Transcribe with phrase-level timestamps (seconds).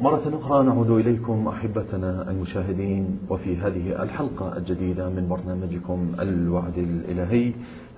[0.00, 7.52] مرة أخرى نعود إليكم أحبتنا المشاهدين وفي هذه الحلقة الجديدة من برنامجكم الوعد الإلهي.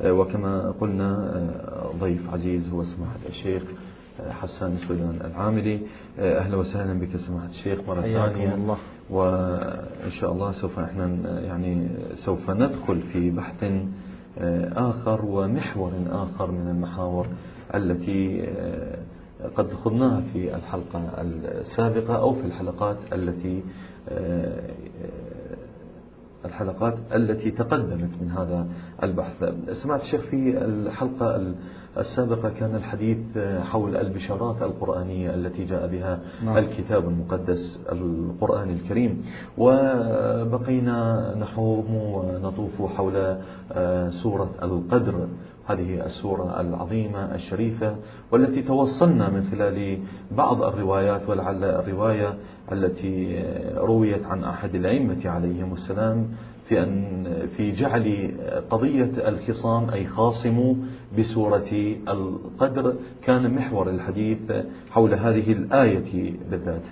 [0.04, 1.32] وكما قلنا
[2.00, 3.62] ضيف عزيز هو سماحة الشيخ
[4.30, 5.80] حسان سويدان العاملي.
[6.18, 8.76] أهلا وسهلا بك سماحة الشيخ مرة ثانية الله.
[9.10, 13.64] وإن شاء الله سوف إحنا يعني سوف ندخل في بحث
[14.76, 17.26] آخر ومحور آخر من المحاور
[17.74, 18.48] التي
[19.56, 21.00] قد خضناها في الحلقة
[21.60, 23.62] السابقة أو في الحلقات التي
[26.44, 28.66] الحلقات التي تقدمت من هذا
[29.02, 29.44] البحث.
[29.70, 31.54] سمعت الشيخ في الحلقة
[31.98, 36.56] السابقة كان الحديث حول البشارات القرآنية التي جاء بها نعم.
[36.58, 39.22] الكتاب المقدس القرآن الكريم.
[39.58, 43.36] وبقينا نحوم ونطوف حول
[44.10, 45.28] سورة القدر.
[45.72, 47.96] هذه السورة العظيمة الشريفة
[48.30, 49.98] والتي توصلنا من خلال
[50.30, 52.34] بعض الروايات ولعل الرواية
[52.72, 53.44] التي
[53.76, 56.28] رويت عن أحد الأئمة عليهم السلام
[56.68, 57.24] في أن
[57.56, 58.34] في جعل
[58.70, 60.74] قضية الخصام أي خاصموا
[61.18, 64.38] بسورة القدر كان محور الحديث
[64.90, 66.84] حول هذه الآية بالذات.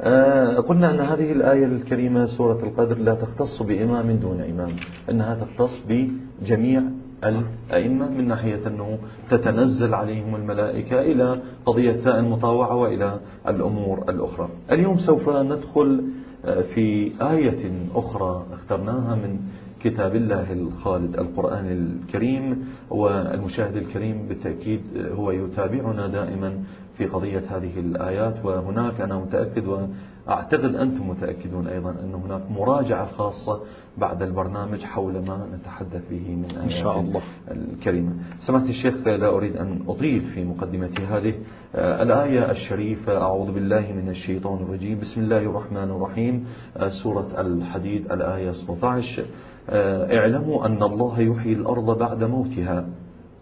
[0.00, 4.70] آه، قلنا أن هذه الآية الكريمة سورة القدر لا تختص بإمام دون إمام
[5.10, 6.82] إنها تختص بجميع
[7.24, 8.98] الأئمة من ناحية أنه
[9.30, 14.48] تتنزل عليهم الملائكة إلى قضية المطاوعة وإلى الأمور الأخرى.
[14.72, 16.04] اليوم سوف ندخل
[16.44, 19.38] آه، في آية أخرى اخترناها من
[19.80, 24.80] كتاب الله الخالد القرآن الكريم والمشاهد الكريم بالتأكيد
[25.12, 26.58] هو يتابعنا دائما
[26.96, 28.44] في قضية هذه الآيات.
[28.44, 29.88] وهناك أنا متأكد
[30.28, 33.60] وأعتقد أنتم متأكدون أيضا أن هناك مراجعة خاصة
[33.98, 37.22] بعد البرنامج حول ما نتحدث به من آيات إن شاء الله.
[37.50, 38.12] الكريمة.
[38.38, 41.34] سمعت الشيخ لا أريد أن أطيل في مقدمتي هذه.
[41.74, 44.98] آه، الآية الشريفة أعوذ بالله من الشيطان الرجيم.
[44.98, 46.46] بسم الله الرحمن الرحيم.
[46.76, 49.24] آه، سورة الحديد الآية 17
[49.70, 52.86] آه، اعلموا أن الله يحيي الأرض بعد موتها.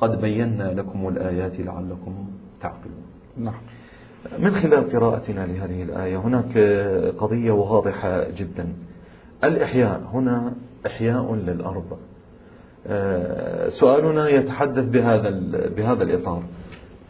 [0.00, 2.26] قد بينا لكم الآيات لعلكم
[2.60, 3.02] تعقلون.
[3.36, 3.54] نعم.
[4.38, 6.59] من خلال قراءتنا لهذه الآية هناك
[7.19, 8.69] قضية واضحة جدا.
[9.44, 10.53] الإحياء هنا
[10.87, 11.98] إحياء للأرض.
[12.87, 15.31] آه، سؤالنا يتحدث بهذا
[15.76, 16.42] بهذا الإطار.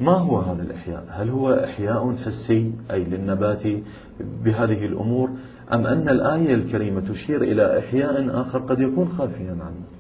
[0.01, 3.63] ما هو هذا الإحياء؟ هل هو إحياء حسي أي للنبات
[4.45, 5.31] بهذه الأمور
[5.73, 9.96] أم أن الآية الكريمة تشير إلى إحياء آخر قد يكون خافيا عنه؟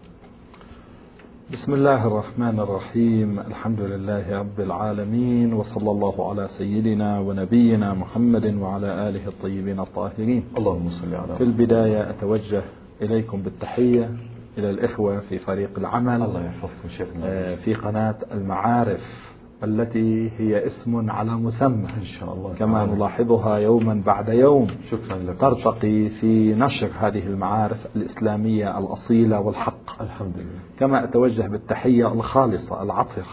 [1.52, 3.38] بسم الله الرحمن الرحيم.
[3.38, 10.44] الحمد لله رب العالمين وصلى الله على سيدنا ونبينا محمد وعلى آله الطيبين الطاهرين.
[10.58, 12.62] اللهم صل على في البداية أتوجه
[13.02, 14.10] إليكم بالتحية
[14.58, 17.26] إلى الإخوة في فريق العمل الله يحفظكم شيخنا.
[17.26, 19.35] آه، في قناة المعارف.
[19.64, 21.88] التي هي اسم على مسمى.
[21.96, 22.96] إن شاء الله كما تعالى.
[22.96, 24.66] نلاحظها يوما بعد يوم.
[24.90, 25.40] شكرا لك.
[25.40, 30.02] ترتقي في نشر هذه المعارف الإسلامية الأصيلة والحق.
[30.02, 30.60] الحمد لله.
[30.78, 33.26] كما أتوجه بالتحية الخالصة العطرة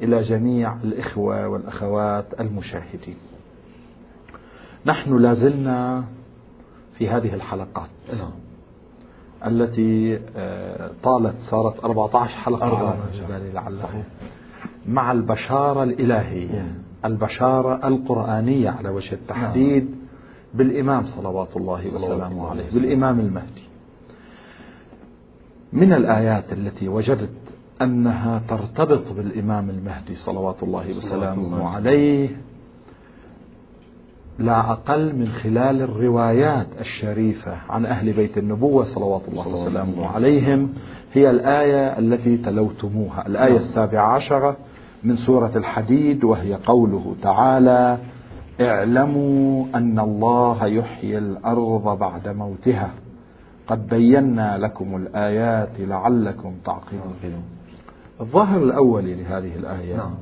[0.00, 3.16] إلى جميع الإخوة والأخوات المشاهدين.
[4.86, 6.04] نحن لازلنا
[6.98, 8.30] في هذه الحلقات نعم.
[9.46, 12.66] التي آه، طالت صارت 14 حلقة.
[12.66, 14.04] 14 لعله.
[14.88, 16.74] مع البشارة الإلهية.
[17.04, 19.98] البشارة القرآنية على وجه التحديد نعم.
[20.54, 23.62] بالإمام صلوات الله وسلامه عليه بالإمام المهدي.
[25.72, 27.30] من الآيات التي وجدت
[27.82, 32.28] أنها ترتبط بالإمام المهدي صلوات الله وسلامه عليه
[34.38, 40.06] لا أقل من خلال الروايات الشريفة عن أهل بيت النبوة صلوات الله وسلامه.
[40.06, 40.72] عليهم.
[41.12, 43.56] هي الآية التي تلوتموها الآية نعم.
[43.56, 44.56] السابعة عشرة.
[45.04, 47.98] من سورة الحديد وهي قوله تعالى
[48.60, 52.90] اعلموا أن الله يحيي الأرض بعد موتها
[53.66, 57.42] قد بينا لكم الآيات لعلكم تعقلون
[58.20, 60.14] الظاهر الأولي لهذه الآية نعم.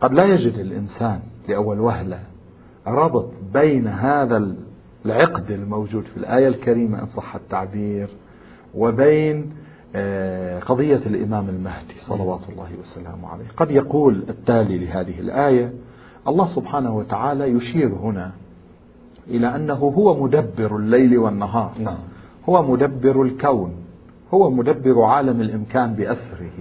[0.00, 2.18] قد لا يجد الإنسان لأول وهلة
[2.86, 4.54] ربط بين هذا
[5.06, 8.08] العقد الموجود في الآية الكريمة إن صح التعبير
[8.74, 9.52] وبين
[10.60, 13.44] قضية الإمام المهدي صلوات الله وسلامه عليه.
[13.56, 15.72] قد يقول التالي لهذه الآية
[16.28, 18.32] الله سبحانه وتعالى يشير هنا
[19.28, 21.98] إلى أنه هو مدبر الليل والنهار نعم.
[22.48, 23.72] هو مدبر الكون
[24.34, 26.52] هو مدبر عالم الإمكان بأسره.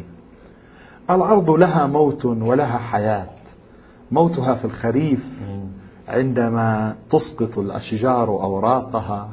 [1.10, 3.30] الأرض لها موت ولها حياة
[4.12, 5.30] موتها في الخريف
[6.08, 9.30] عندما تسقط الأشجار أوراقها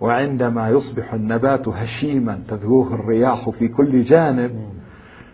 [0.00, 4.50] وعندما يصبح النبات هشيما تذروه الرياح في كل جانب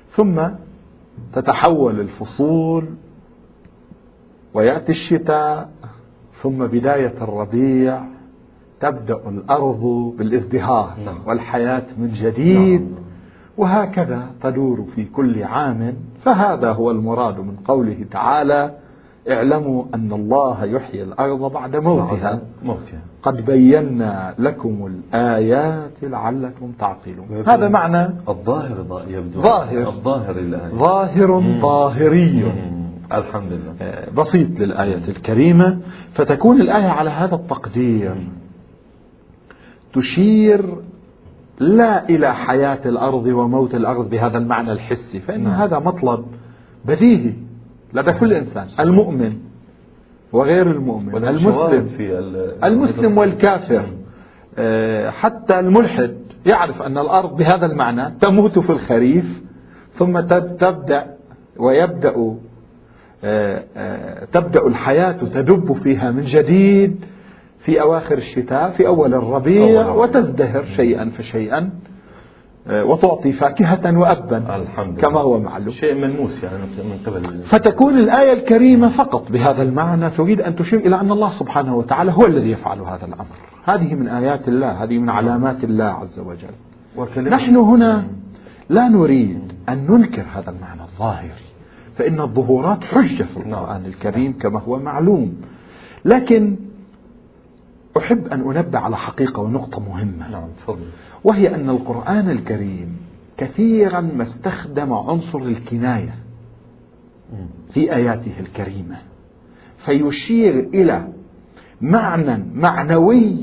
[0.09, 0.43] ثم
[1.33, 2.85] تتحول الفصول
[4.55, 5.69] ويأتي الشتاء
[6.43, 8.03] ثم بداية الربيع
[8.81, 11.19] تبدأ الأرض بالازدهار نعم.
[11.27, 13.05] والحياة من جديد نعم.
[13.57, 18.75] وهكذا تدور في كل عام فهذا هو المراد من قوله تعالى
[19.31, 22.41] اعلموا أن الله يحيي الأرض بعد موتها.
[22.63, 23.01] موتها.
[23.23, 27.43] قد بينا لكم الآيات لعلكم تعقلون.
[27.47, 29.41] هذا معنى الظاهر يبدو.
[29.41, 29.89] ظاهر.
[29.89, 31.61] الظاهر الآية ظاهر مم.
[31.61, 32.45] ظاهري.
[32.45, 32.83] مم.
[33.13, 33.75] الحمد لله.
[33.81, 35.79] آه، بسيط للآية الكريمة.
[36.13, 38.15] فتكون الآية على هذا التقدير.
[39.95, 40.77] تشير
[41.59, 45.53] لا إلى حياة الأرض وموت الأرض بهذا المعنى الحسي فإن نعم.
[45.53, 46.25] هذا مطلب
[46.85, 47.33] بديهي.
[47.95, 48.67] لدى كل إنسان.
[48.81, 49.33] المؤمن
[50.33, 51.87] وغير المؤمن المسلم.
[51.87, 53.85] في ال- المسلم والكافر.
[54.59, 56.15] آه، حتى الملحد
[56.47, 59.43] يعرف أن الأرض بهذا المعنى تموت في الخريف
[59.93, 61.07] ثم تب- تبدأ
[61.57, 62.37] ويبدأ
[63.25, 67.05] آه، آه، تبدأ الحياة تدب فيها من جديد
[67.59, 69.89] في أواخر الشتاء في أول الربيع.
[70.03, 71.71] وتزدهر شيئا فشيئا.
[72.67, 75.71] وتعطي فاكهة وأبا الحمد كما هو معلوم.
[75.71, 77.43] شيء ملموس يعني من قبل.
[77.43, 82.27] فتكون الآية الكريمة فقط بهذا المعنى تريد أن تشير إلى أن الله سبحانه وتعالى هو
[82.27, 83.37] الذي يفعل هذا الأمر.
[83.65, 87.29] هذه من آيات الله هذه من علامات الله عز وجل.
[87.31, 88.05] نحن هنا
[88.71, 91.31] لا نريد أن ننكر هذا المعنى الظاهري
[91.95, 95.35] فإن الظهورات حجة في القرآن الكريم كما هو معلوم.
[96.05, 96.57] لكن
[97.99, 100.87] أحب أن أنبه على حقيقة ونقطة مهمة نعم تفضل
[101.25, 102.97] وهي أن القرآن الكريم
[103.37, 106.15] كثيرا ما استخدم عنصر الكناية.
[107.71, 108.97] في آياته الكريمة
[109.77, 111.09] فيشير إلى
[111.81, 113.37] معنى معنوي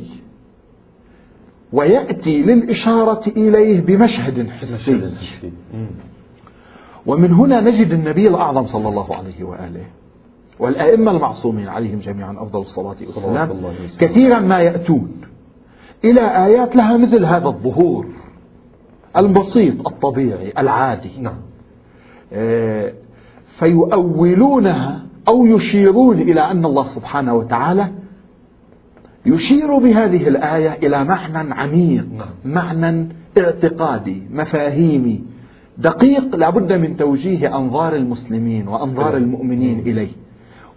[1.73, 5.51] ويأتي للإشارة إليه بمشهد مشهد حسي حسي.
[7.05, 9.85] ومن هنا نجد النبي الأعظم صلى الله عليه وآله
[10.59, 13.49] والأئمة المعصومين عليهم جميعا أفضل الصلاة والسلام.
[13.99, 15.11] كثيرا ما يأتون
[16.03, 18.05] إلى آيات لها مثل هذا الظهور
[19.17, 21.37] البسيط الطبيعي العادي نعم
[22.33, 22.93] آه،
[23.59, 27.91] فيؤولونها أو يشيرون إلى أن الله سبحانه وتعالى
[29.25, 32.27] يشير بهذه الآية إلى معنى عميق نعم.
[32.45, 35.23] معنى اعتقادي مفاهيمي
[35.77, 39.17] دقيق لابد من توجيه أنظار المسلمين وأنظار.
[39.17, 40.11] المؤمنين إليه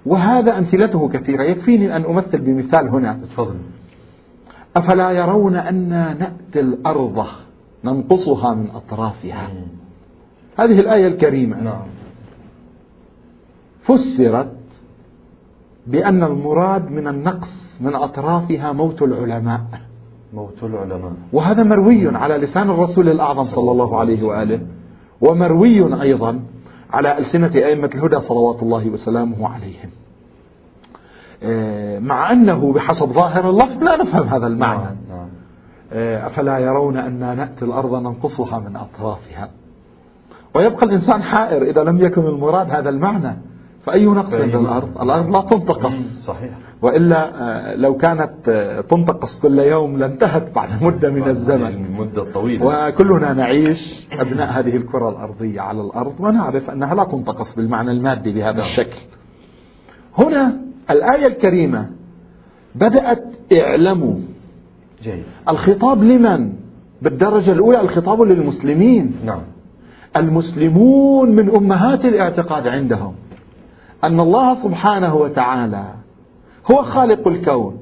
[0.07, 1.43] وهذا أمثلته كثيرة.
[1.43, 3.21] يكفيني أن أمثل بمثال هنا.
[3.23, 3.57] تفضل.
[4.77, 7.27] أفلا يرون أن نأتي الأرض
[7.85, 9.51] ننقصها من أطرافها.
[10.59, 11.63] هذه الآية الكريمة.
[11.63, 11.83] نعم.
[13.81, 14.57] فسرت
[15.87, 19.61] بأن المراد من النقص من أطرافها موت العلماء.
[20.35, 21.13] موت العلماء.
[21.33, 24.61] وهذا مروي على لسان الرسول الأعظم صلى الله عليه وآله.
[25.21, 26.41] ومروي أيضا
[26.93, 29.91] على ألسنة أئمة الهدى صلوات الله وسلامه عليهم.
[31.43, 34.83] آه، مع أنه بحسب ظاهر اللفظ لا نفهم هذا المعنى.
[34.83, 35.29] نعم نعم.
[35.93, 39.50] آه، أفلا يرون أن نأتي الأرض ننقصها من أطرافها.
[40.55, 43.37] ويبقى الإنسان حائر إذا لم يكن المراد هذا المعنى.
[43.85, 46.25] فأي نقص للأرض الأرض لا تنتقص.
[46.27, 46.72] صحيح.
[46.82, 51.67] وإلا آه، لو كانت آه، تنتقص كل يوم لانتهت بعد مدة من الزمن.
[51.67, 52.88] المدة الطويلة.
[52.88, 58.61] وكلنا نعيش أبناء هذه الكرة الأرضية على الأرض ونعرف أنها لا تنتقص بالمعنى المادي بهذا.
[58.61, 58.99] الشكل.
[60.19, 60.56] هنا
[60.90, 61.90] الآية الكريمة
[62.75, 63.25] بدأت
[63.56, 64.15] اعلموا
[65.03, 65.24] جيد.
[65.48, 66.53] الخطاب لمن؟
[67.03, 69.15] بالدرجة الأولى الخطاب للمسلمين.
[69.24, 69.41] نعم.
[70.17, 73.15] المسلمون من أمهات الاعتقاد عندهم
[74.05, 75.84] أن الله سبحانه وتعالى
[76.71, 77.77] هو خالق الكون.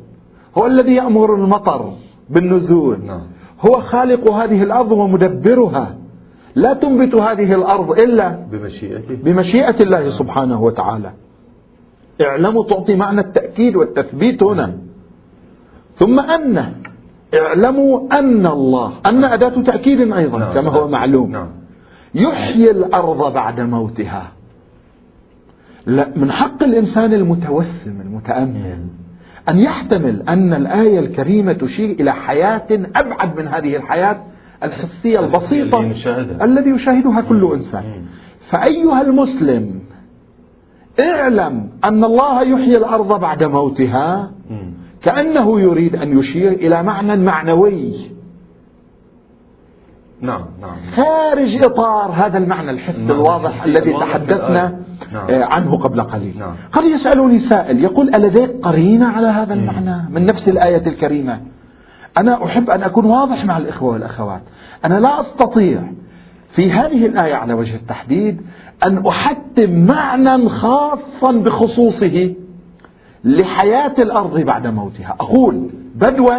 [0.58, 1.92] هو الذي يأمر المطر
[2.30, 3.04] بالنزول.
[3.06, 3.20] نعم.
[3.60, 5.96] هو خالق هذه الأرض ومدبرها.
[6.54, 9.14] لا تنبت هذه الأرض إلا بمشيئته.
[9.14, 11.12] بمشيئة الله سبحانه وتعالى.
[12.20, 14.78] اعلموا تعطي معنى التأكيد والتثبيت هنا.
[15.96, 16.72] ثم أن
[17.34, 20.52] اعلموا أن الله أن أداة تأكيد أيضا نعم.
[20.52, 21.30] كما هو معلوم.
[21.30, 21.48] نعم.
[22.14, 24.32] يحيي الأرض بعد موتها.
[25.86, 28.86] لا من حق الإنسان المتوسم المتأمل
[29.48, 34.24] أن يحتمل أن الآية الكريمة تشير إلى حياة أبعد من هذه الحياة
[34.62, 35.80] الحسية البسيطة
[36.42, 37.20] الذي يشاهدها.
[37.20, 37.52] كل.
[37.52, 37.84] إنسان.
[38.40, 39.80] فأيها المسلم
[41.00, 44.30] اعلم أن الله يحيي الأرض بعد موتها.
[45.02, 48.10] كأنه يريد أن يشير إلى معنى معنوي.
[50.20, 50.76] نعم نعم.
[50.90, 54.80] خارج إطار هذا المعنى الحس نعم، الواضح الذي تحدثنا
[55.30, 56.38] عنه قبل قليل.
[56.38, 56.54] نعم.
[56.72, 61.40] قد يسألني سائل يقول ألديك قرينة على هذا المعنى من نفس الآية الكريمة؟
[62.18, 64.42] أنا أحب أن أكون واضح مع الإخوة والأخوات.
[64.84, 65.82] أنا لا أستطيع
[66.50, 68.40] في هذه الآية على وجه التحديد
[68.84, 72.34] أن أحتم معنى خاصا بخصوصه
[73.24, 75.16] لحياة الأرض بعد موتها.
[75.20, 76.34] أقول بدوا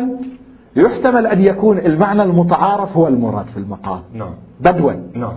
[0.75, 4.33] يحتمل أن يكون المعنى المتعارف هو المراد في المقام نعم.
[4.59, 4.91] بدوا.
[5.13, 5.33] نعم.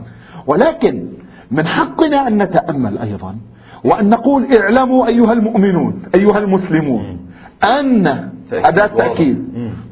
[0.46, 1.08] ولكن
[1.54, 3.36] من حقنا أن نتأمل أيضا
[3.84, 7.18] وأن نقول اعلموا أيها المؤمنون أيها المسلمون
[7.64, 9.44] أن أداة تأكيد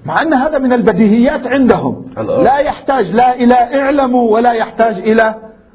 [0.07, 2.05] مع أن هذا من البديهيات عندهم.
[2.17, 5.35] لا يحتاج لا إلى اعلموا ولا يحتاج إلى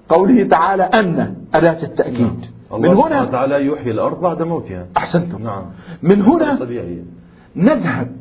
[0.09, 1.35] قوله تعالى أن.
[1.53, 2.45] أداة التأكيد.
[2.71, 2.81] نعم.
[2.81, 5.43] من هنا تعالى يحيي الأرض بعد موتها أحسنتم.
[5.43, 5.65] نعم.
[6.03, 6.59] من هنا
[7.55, 8.11] نذهب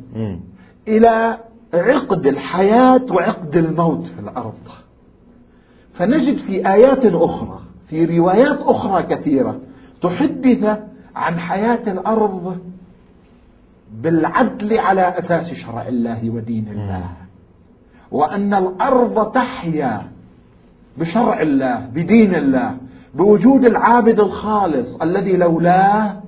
[0.87, 1.37] إلى
[1.73, 4.53] عقد الحياة وعقد الموت في الأرض.
[5.97, 9.59] فنجد في آيات أخرى في روايات أخرى كثيرة
[10.01, 10.79] تحدث
[11.15, 12.57] عن حياة الأرض
[14.01, 17.05] بالعدل على أساس شرع الله ودين الله
[18.11, 20.01] وأن الأرض تحيا
[20.97, 22.77] بشرع الله بدين الله
[23.15, 26.21] بوجود العابد الخالص الذي لولاه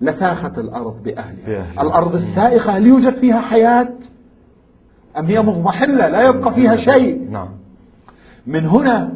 [0.00, 1.46] لساخت الأرض بأهلها.
[1.82, 3.88] الأرض السائخة هل يوجد فيها حياة؟
[5.18, 7.48] أم هي مضمحلة لا يبقى فيها شيء؟ نعم.
[8.46, 9.12] من هنا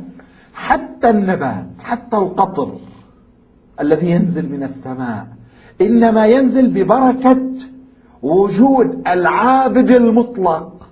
[0.54, 2.73] حتى النبات حتى القطر
[3.80, 5.26] الذي ينزل من السماء
[5.80, 7.42] إنما ينزل ببركة
[8.23, 10.88] وجود العابد المطلق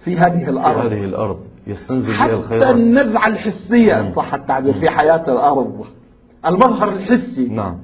[0.00, 0.88] في هذه الأرض.
[0.88, 5.84] في هذه الأرض يستنزل حتى الخيرات النزعة الحسية إن صح التعبير في حياة الأرض.
[6.46, 7.76] المظهر الحسي نعم.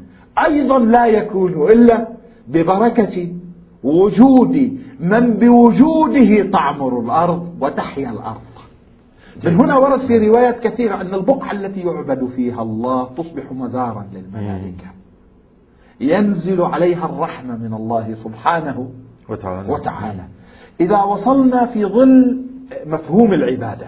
[0.47, 2.09] أيضا لا يكون إلا
[2.49, 3.29] ببركة
[3.83, 8.56] وجود من بوجوده تعمر الأرض وتحيا الأرض.
[9.45, 14.87] من هنا ورد في روايات كثيرة أن البقعة التي يعبد فيها الله تصبح مزارا للملائكة.
[16.01, 18.91] ينزل عليها الرحمة من الله سبحانه
[19.29, 20.25] وتعالى, وتعالى.
[20.81, 22.43] إذا وصلنا في ظل
[22.87, 23.87] مفهوم العبادة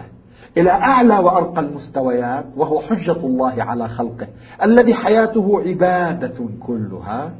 [0.57, 4.27] إلى أعلى وأرقى المستويات وهو حجة الله على خلقه
[4.63, 7.31] الذي حياته عبادة كلها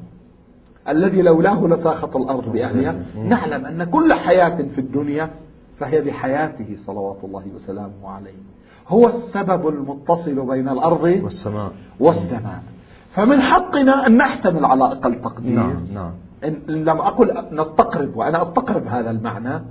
[0.89, 2.95] الذي لولاه لساخط الأرض بأهلها.
[3.23, 5.29] نعلم أن كل حياة في الدنيا
[5.79, 8.39] فهي بحياته صلوات الله وسلامه عليه.
[8.87, 11.71] هو السبب المتصل بين الأرض والسماء.
[11.99, 12.63] والسماء.
[13.09, 15.55] فمن حقنا أن نحتمل على أقل تقدير.
[15.55, 16.11] نعم نعم.
[16.43, 19.63] إن لم أقل نستقرب وأنا أستقرب هذا المعنى.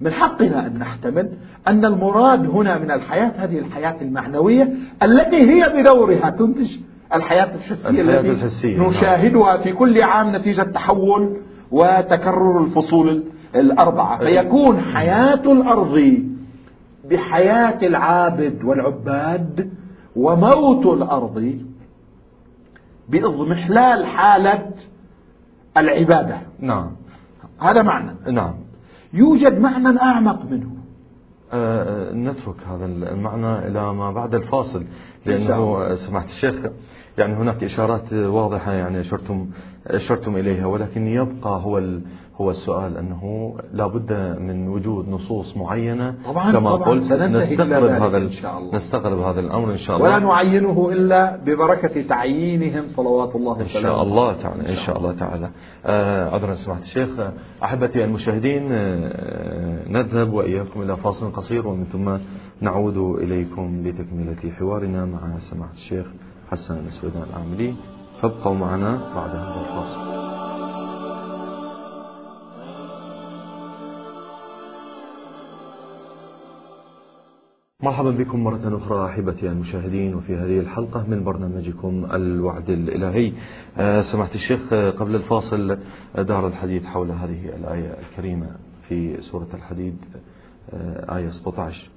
[0.00, 1.32] من حقنا أن نحتمل
[1.68, 6.76] أن المراد هنا من الحياة هذه الحياة المعنوية التي هي بدورها تنتج
[7.14, 8.86] الحياة الحسية الحياة التي الحسية نعم.
[8.86, 11.36] نشاهدها في كل عام نتيجة تحول
[11.70, 13.24] وتكرر الفصول
[13.54, 14.18] الأربعة.
[14.18, 16.22] فيكون حياة الأرض
[17.10, 19.70] بحياة العابد والعباد
[20.16, 21.58] وموت الأرض
[23.08, 24.70] بإضمحلال حالة
[25.76, 26.38] العبادة.
[26.60, 26.90] نعم.
[27.60, 28.32] هذا معنى.
[28.32, 28.54] نعم.
[29.12, 30.70] يوجد معنى أعمق منه.
[31.52, 34.84] أه, آه، نترك هذا المعنى إلى ما بعد الفاصل
[35.26, 36.54] لأنه سمعت الشيخ
[37.18, 39.50] يعني هناك إشارات واضحة يعني أشرتم,
[39.86, 41.82] أشرتم إليها ولكن يبقى هو
[42.40, 48.16] هو السؤال أنه لا بد من وجود نصوص معينة طبعا كما طبعا قلت نستقرب هذا
[48.16, 48.74] إن شاء الله.
[48.74, 50.08] نستقرب هذا الأمر إن شاء الله.
[50.08, 55.50] ولا نعينه إلا ببركة تعيينهم صلوات الله إن شاء الله تعالى إن شاء الله تعالى.
[55.86, 57.20] آه عذرا سمعت الشيخ.
[57.64, 62.16] أحبتي المشاهدين آه نذهب وإياكم إلى فاصل قصير ومن ثم
[62.60, 66.06] نعود إليكم لتكملة حوارنا مع سماحة الشيخ
[66.50, 67.74] حسن السويدان العاملي.
[68.22, 70.10] فابقوا معنا بعد هذا الفاصل
[77.82, 83.32] مرحبا بكم مرة أخرى أحبتي المشاهدين وفي هذه الحلقة من برنامجكم الوعد الإلهي
[83.78, 85.78] آه، سمعت الشيخ قبل الفاصل
[86.18, 88.56] دار الحديث حول هذه الآية الكريمة
[88.88, 89.96] في سورة الحديد
[90.72, 91.90] آه، آية 17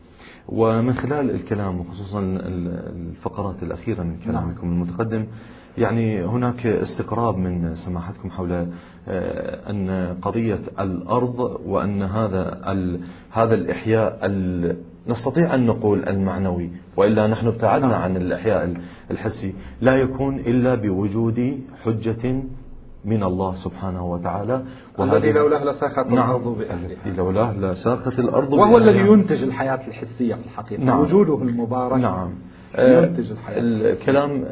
[0.47, 4.67] ومن خلال الكلام وخصوصا الفقرات الأخيرة من كلامكم.
[4.67, 5.27] المتقدم
[5.77, 8.67] يعني هناك استقراب من سماحتكم حول
[9.07, 12.61] آه، أن قضية الأرض وأن هذا
[13.31, 14.19] هذا الإحياء
[15.07, 18.01] نستطيع أن نقول المعنوي وإلا نحن ابتعدنا نعم.
[18.01, 18.73] عن الإحياء
[19.11, 19.53] الحسي.
[19.81, 22.43] لا يكون إلا بوجود حجة
[23.05, 24.63] من الله سبحانه وتعالى.
[24.99, 26.13] الذي لولاه لساخت نعم.
[26.13, 30.83] الأرض بأهلها لولاه لساخت الأرض وهو الذي ينتج الحياة الحسية في الحقيقة.
[30.83, 30.99] نعم.
[30.99, 32.29] وجوده المبارك نعم.
[32.77, 34.45] ينتج الحياة الكلام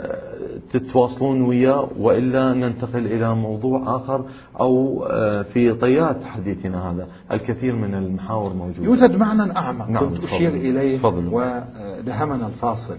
[0.72, 4.26] تتواصلون وياه وإلا ننتقل إلى موضوع آخر
[4.60, 7.08] أو آه، في طيات حديثنا هذا.
[7.32, 8.84] الكثير من المحاور موجودة.
[8.84, 12.98] يوجد معنى أعمق نعم كنت أشير إليه ودهمنا الفاصل.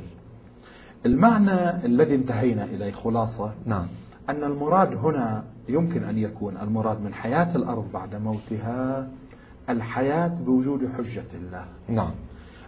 [1.07, 3.87] المعنى الذي انتهينا إليه خلاصة نعم.
[4.29, 9.09] أن المراد هنا يمكن أن يكون المراد من حياة الأرض بعد موتها
[9.69, 11.65] الحياة بوجود حجة الله.
[11.89, 12.11] نعم.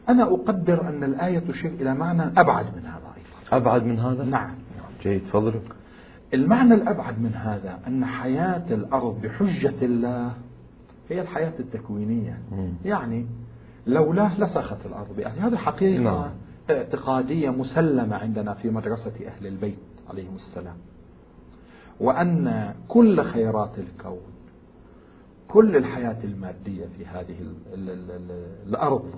[0.09, 3.05] أنا أقدر أن الآية تشير إلى معنى أبعد من هذا
[3.53, 4.51] أبعد من هذا؟ نعم.
[5.05, 5.61] جيد تفضل
[6.35, 10.33] المعنى الأبعد من هذا أن حياة الأرض بحجة الله
[11.11, 12.73] هي الحياة التكوينية مم.
[12.85, 13.27] يعني
[13.87, 16.31] لولاه لسخت الأرض بأهلها هذه حقيقة نعم.
[16.71, 20.77] اعتقادية مسلمة عندنا في مدرسة أهل البيت عليهم السلام
[22.01, 24.35] وأن كل خيرات الكون
[25.49, 28.31] كل الحياة المادية في هذه ال ال ال ال
[28.69, 29.11] الأرض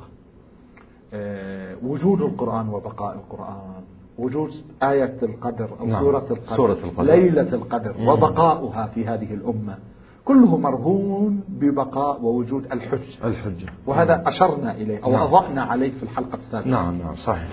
[1.13, 3.85] آه، وجود القرآن وبقاء القرآن
[4.19, 4.51] وجود
[4.83, 6.01] آية القدر أو نعم.
[6.01, 7.03] سورة القدر سورة القدر.
[7.03, 8.09] ليلة القدر مم.
[8.09, 9.79] وبقاؤها في هذه الأمة
[10.25, 15.23] كله مرهون ببقاء ووجود الحج الحجة وهذا أشرنا إليه أو نعم.
[15.23, 17.49] أضأنا عليه في الحلقة السابقة نعم نعم صحيح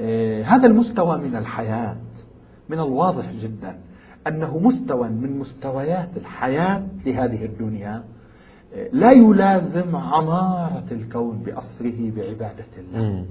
[0.00, 1.96] آه، هذا المستوى من الحياة
[2.68, 3.78] من الواضح جدا
[4.26, 8.04] أنه مستوى من مستويات الحياة في هذه الدنيا
[8.74, 13.24] آه، لا يلازم عمارة الكون بأصره بعبادة الله مم.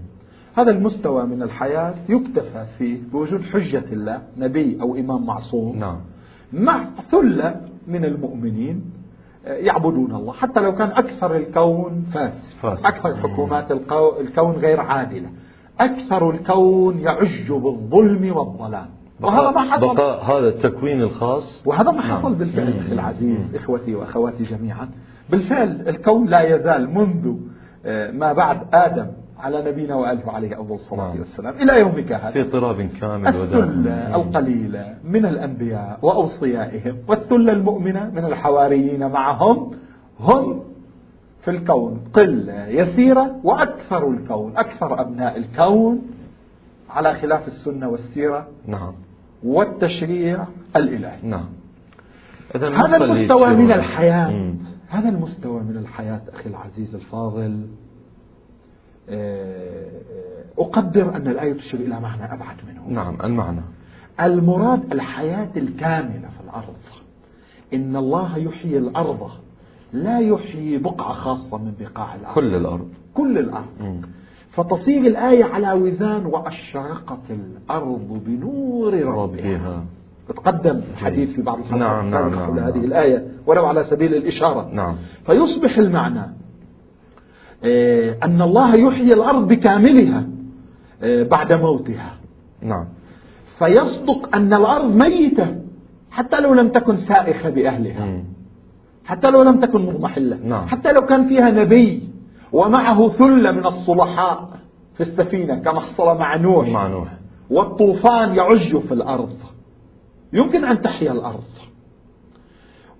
[0.57, 5.97] هذا المستوى من الحياة يكتفى فيه بوجود حجة الله نبي أو إمام معصوم نعم
[6.53, 8.91] مع ثلة من المؤمنين
[9.45, 12.85] آه، يعبدون الله حتى لو كان أكثر الكون فاسد فاسد.
[12.85, 15.29] أكثر حكومات الكون غير عادلة
[15.79, 18.89] أكثر الكون يعج بالظلم والظلام
[19.21, 22.37] وهذا ما حصل بقاء هذا التكوين الخاص وهذا ما حصل نعم.
[22.37, 22.77] بالفعل.
[22.79, 23.55] أخي العزيز مم.
[23.55, 24.89] إخوتي وأخواتي جميعا
[25.29, 27.35] بالفعل الكون لا يزال منذ
[27.85, 29.07] آه، ما بعد آدم
[29.39, 31.19] على نبينا وآله عليه أفضل الصلاة نعم.
[31.19, 31.53] والسلام.
[31.55, 32.31] إلى يومك هذا.
[32.31, 39.71] في اضطراب كامل الثلة القليلة من الأنبياء وأوصيائهم والثلة المؤمنة من الحواريين معهم
[40.19, 40.63] هم
[41.41, 46.01] في الكون قلة يسيرة وأكثر الكون أكثر أبناء الكون
[46.89, 48.93] على خلاف السنة والسيرة نعم.
[49.43, 51.17] والتشريع الإلهي.
[51.23, 51.45] نعم.
[52.55, 54.31] هذا المستوى من الحياة.
[54.31, 54.55] مم.
[54.87, 57.67] هذا المستوى من الحياة أخي العزيز الفاضل.
[60.59, 62.87] أقدر أن الآية تشير إلى معنى أبعد منه.
[62.87, 63.61] نعم المعنى.
[64.21, 66.75] المراد الحياة الكاملة في الأرض.
[67.73, 69.29] إن الله يحيي الأرض
[69.93, 72.35] لا يحيي بقعة خاصة من بقاع الأرض.
[72.35, 72.87] كل الأرض.
[73.13, 73.67] كل الأرض.
[73.81, 74.01] مم.
[74.49, 79.23] فتصير الآية على وزان وأشرقت الأرض بنور ربها.
[79.23, 79.85] ربها.
[80.27, 82.65] تقدم حديث في بعض الحلقات نعم، نعم، السابقة نعم، حول نعم.
[82.65, 84.69] هذه الآية ولو على سبيل الإشارة.
[84.73, 84.95] نعم.
[85.25, 86.33] فيصبح المعنى آه،
[88.23, 90.27] أن الله يحيي الأرض بكاملها
[91.03, 92.17] آه، بعد موتها.
[92.61, 92.85] نعم.
[93.59, 95.55] فيصدق أن الأرض ميتة
[96.11, 98.23] حتى لو لم تكن سائخة بأهلها.
[99.05, 100.37] حتى لو لم تكن مضمحلة.
[100.43, 100.67] نعم.
[100.67, 102.09] حتى لو كان فيها نبي
[102.51, 104.49] ومعه ثلة من الصلحاء
[104.95, 106.67] في السفينة كما حصل مع نوح.
[106.67, 107.13] مع نوح.
[107.49, 109.37] والطوفان يعج في الأرض.
[110.33, 111.43] يمكن أن تحيا الأرض.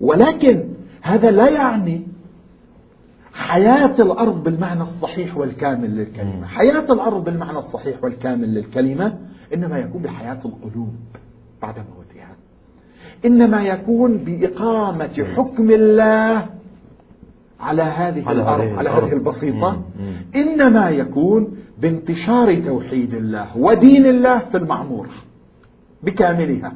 [0.00, 0.68] ولكن
[1.02, 2.06] هذا لا يعني
[3.38, 6.46] حياة الأرض بالمعنى الصحيح والكامل للكلمة.
[6.46, 9.18] حياة الأرض بالمعنى الصحيح والكامل للكلمة
[9.54, 10.94] إنما يكون بحياة القلوب
[11.62, 12.36] بعد موتها
[13.24, 16.46] إنما يكون بإقامة حكم الله
[17.60, 19.04] على هذه على الأرض هذه على الأرض.
[19.08, 20.04] هذه البسيطة مم.
[20.06, 20.16] مم.
[20.36, 21.48] إنما يكون
[21.82, 25.10] بانتشار توحيد الله ودين الله في المعمورة
[26.02, 26.72] بكاملها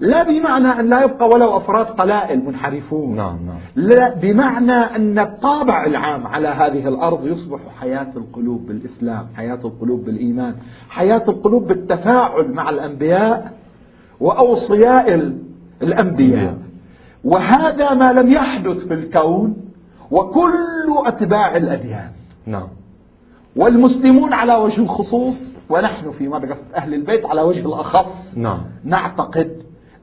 [0.00, 3.16] لا بمعنى أن لا يبقى ولو أفراد قلائل منحرفون.
[3.16, 3.56] نعم نعم.
[3.76, 10.54] لا بمعنى أن الطابع العام على هذه الأرض يصبح حياة القلوب بالإسلام حياة القلوب بالإيمان
[10.88, 13.52] حياة القلوب بالتفاعل مع الأنبياء
[14.20, 15.38] وأوصياء ال-
[15.82, 16.28] الأنبياء.
[16.32, 16.54] الأنبياء.
[17.24, 19.56] وهذا ما لم يحدث في الكون
[20.10, 22.10] وكل أتباع الأديان.
[22.46, 22.68] نعم.
[23.56, 28.60] والمسلمون على وجه الخصوص ونحن في مدرسة أهل البيت على وجه الأخص نعم.
[28.84, 29.62] نعتقد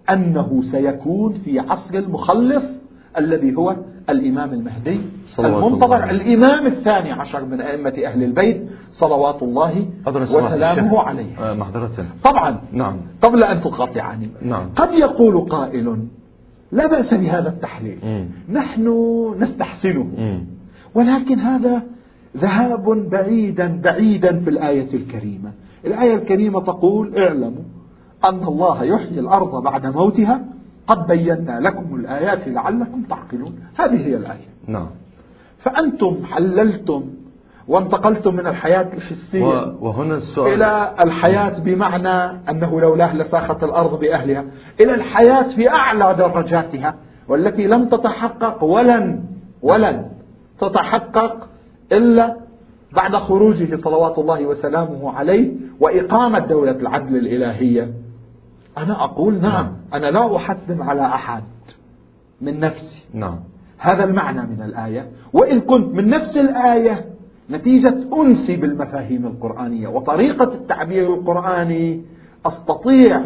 [0.09, 2.83] أنه سيكون في عصر المخلص
[3.17, 3.75] الذي هو
[4.09, 5.01] الإمام المهدي
[5.39, 6.09] المنتظر الله.
[6.09, 10.99] الإمام الثاني عشر من أئمة أهل البيت صلوات الله وسلامه الشيخ.
[10.99, 16.07] عليه آه، معذرة طبعا نعم قبل أن تقاطعني نعم قد يقول قائل
[16.71, 18.27] لا بأس بهذا التحليل.
[18.49, 18.87] نحن
[19.39, 20.41] نستحسنه.
[20.95, 21.83] ولكن هذا
[22.37, 25.51] ذهاب بعيدا بعيدا في الآية الكريمة
[25.85, 27.63] الآية الكريمة تقول اعلموا
[28.23, 30.41] أن الله يحيي الأرض بعد موتها
[30.87, 33.59] قد بينا لكم الآيات لعلكم تعقلون.
[33.75, 34.49] هذه هي الآية.
[34.67, 34.87] نعم.
[35.57, 37.03] فأنتم حللتم
[37.67, 40.53] وانتقلتم من الحياة الحسية وهنا السؤال.
[40.53, 44.45] إلى الحياة بمعنى أنه لولاه لساخت الأرض بأهلها
[44.79, 46.95] إلى الحياة في أعلى درجاتها
[47.27, 49.23] والتي لم تتحقق ولن
[49.61, 50.05] ولن
[50.59, 51.47] تتحقق
[51.91, 52.37] إلا
[52.93, 57.93] بعد خروجه صلوات الله وسلامه عليه وإقامة دولة العدل الإلهية.
[58.77, 61.43] أنا أقول نعم أنا لا أحتم على أحد
[62.41, 63.01] من نفسي.
[63.13, 63.39] نعم.
[63.77, 65.09] هذا المعنى من الآية.
[65.33, 67.05] وإن كنت من نفس الآية
[67.49, 72.01] نتيجة أنسي بالمفاهيم القرآنية وطريقة التعبير القرآني
[72.45, 73.21] أستطيع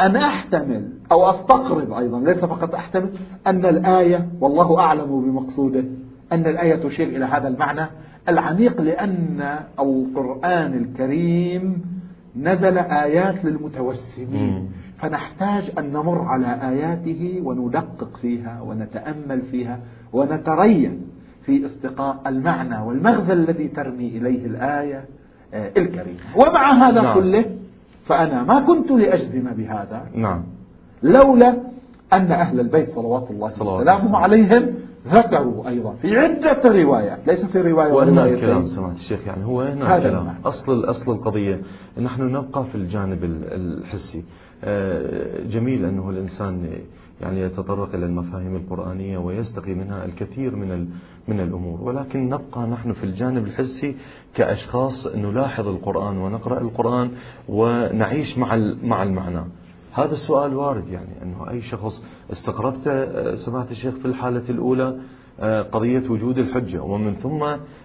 [0.00, 3.10] أن أحتمل أو أستقرب أيضا ليس فقط أحتمل
[3.46, 5.84] أن الآية والله أعلم بمقصوده
[6.32, 7.86] أن الآية تشير إلى هذا المعنى
[8.28, 11.82] العميق لأن القرآن الكريم
[12.36, 14.70] نزل آيات للمتوسمين.
[14.98, 19.80] فنحتاج أن نمر على آياته وندقق فيها ونتأمل فيها
[20.12, 21.02] ونترين
[21.42, 25.04] في استقاء المعنى والمغزى الذي ترمي إليه الآية
[25.54, 26.18] آه، الكريمة.
[26.36, 27.14] ومع هذا نعم.
[27.14, 27.44] كله
[28.04, 30.06] فأنا ما كنت لأجزم بهذا.
[30.14, 30.42] نعم.
[31.02, 31.48] لولا
[32.12, 34.18] أن أهل البيت صلوات الله وسلامه.
[34.18, 34.74] عليهم
[35.08, 37.18] ذكروا أيضا في عدة روايات.
[37.26, 40.34] ليس في رواية وهنا الكلام سمعت الشيخ يعني هو هنا الكلام.
[40.44, 41.60] أصل أصل القضية.
[42.00, 44.24] نحن نبقى في الجانب الحسي.
[45.50, 46.70] جميل أنه الإنسان
[47.20, 50.88] يعني يتطرق إلى المفاهيم القرآنية ويستقي منها الكثير من
[51.28, 51.80] من الأمور.
[51.82, 53.96] ولكن نبقى نحن في الجانب الحسي
[54.34, 57.10] كأشخاص نلاحظ القرآن ونقرأ القرآن
[57.48, 59.44] ونعيش مع مع المعنى.
[59.92, 64.96] هذا السؤال وارد يعني أنه أي شخص استقربت آه، سماحة الشيخ في الحالة الأولى
[65.40, 67.44] آه، قضية وجود الحجة ومن ثم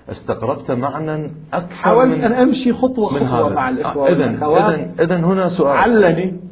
[0.09, 5.77] استقربت معنى أكثر حاولت أن أمشي خطوة خطوة مع الإخوة إذن, إذن هنا سؤال.
[5.77, 6.42] علني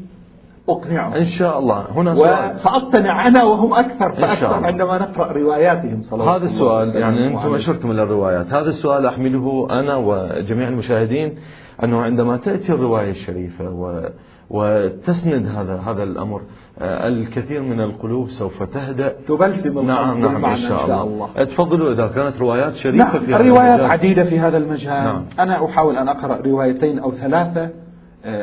[0.69, 1.13] أقنعهم.
[1.13, 1.85] إن شاء الله.
[1.91, 2.51] هنا سؤال.
[2.53, 8.03] وسأقتنع أنا وهم أكثر فأكثر عندما نقرأ رواياتهم صلى هذا السؤال يعني أنتم أشرتم إلى
[8.03, 8.53] الروايات.
[8.53, 11.35] هذا السؤال أحمله أنا وجميع المشاهدين
[11.83, 14.09] أنه عندما تأتي الرواية الشريفة و
[14.49, 16.41] وتسند هذا هذا الأمر
[16.79, 19.15] آه، الكثير من القلوب سوف تهدأ.
[19.27, 21.43] تبلسم نعم نعم إن شاء الله, الله.
[21.43, 25.03] تفضلوا إذا كانت روايات شريفة نعم في هذا الروايات عديدة في هذا المجال.
[25.03, 25.25] نعم.
[25.39, 27.69] أنا أحاول أن أقرأ روايتين أو ثلاثة.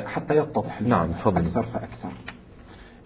[0.07, 1.37] حتى يتضح نعم تفضل.
[1.37, 2.09] أكثر فأكثر.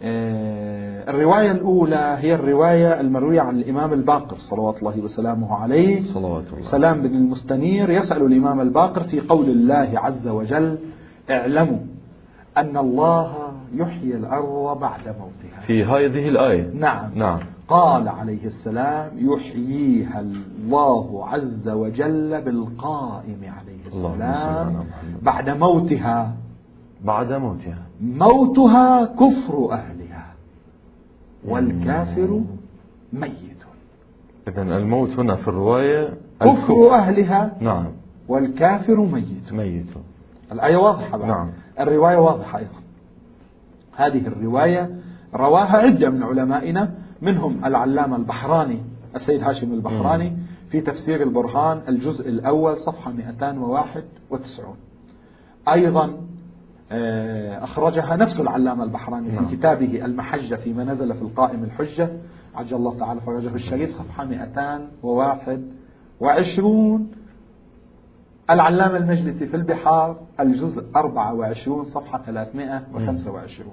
[0.04, 6.02] آه، الرواية الأولى هي الرواية المروية عن الإمام الباقر صلوات الله وسلامه عليه.
[6.02, 6.62] صلوات الله.
[6.62, 10.78] سلام بن المستنير يسأل الإمام الباقر في قول الله عز وجل
[11.30, 11.78] اعلموا
[12.56, 15.60] أن الله يحيي الأرض بعد موتها.
[15.66, 16.70] في هذه الآية.
[16.74, 17.10] نعم.
[17.14, 17.40] نعم.
[17.68, 24.84] قال عليه السلام يحييها الله عز وجل بالقائم عليه السلام
[25.22, 26.32] بعد موتها.
[27.04, 27.82] بعد موتها.
[28.00, 30.34] موتها كفر أهلها.
[31.44, 32.42] والكافر
[33.12, 33.64] ميت.
[34.48, 37.56] إذا الموت هنا في الرواية كفر أهلها.
[37.60, 37.86] نعم.
[38.28, 39.52] والكافر ميت.
[39.52, 39.90] ميت.
[40.52, 41.28] الآية واضحة بعد.
[41.28, 41.50] نعم.
[41.80, 42.82] الرواية واضحة أيضا.
[43.96, 44.90] هذه الرواية
[45.34, 48.80] رواها عدة من علمائنا منهم العلامة البحراني
[49.16, 50.36] السيد هاشم البحراني
[50.70, 54.76] في تفسير البرهان الجزء الأول صفحة 291
[55.68, 56.21] أيضا
[57.62, 59.50] أخرجها نفس العلامة البحراني في نعم.
[59.50, 62.08] كتابه المحجة فيما نزل في القائم الحجة.
[62.54, 67.10] عجل الله تعالى فرجه الشريف صفحة 221
[68.50, 73.72] العلامة المجلسي في البحار الجزء 24 صفحة 325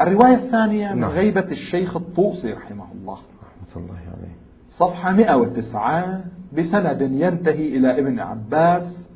[0.00, 1.10] الرواية الثانية من نعم.
[1.10, 3.12] غيبة الشيخ الطوسي رحمه الله.
[3.12, 4.34] رحمة الله عليه.
[4.68, 9.10] صفحة 109 بسند ينتهي إلى ابن عباس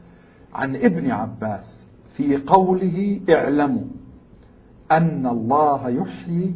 [0.54, 1.87] عن ابن عباس.
[2.18, 3.86] في قوله اعلموا
[4.90, 6.54] أن الله يحيي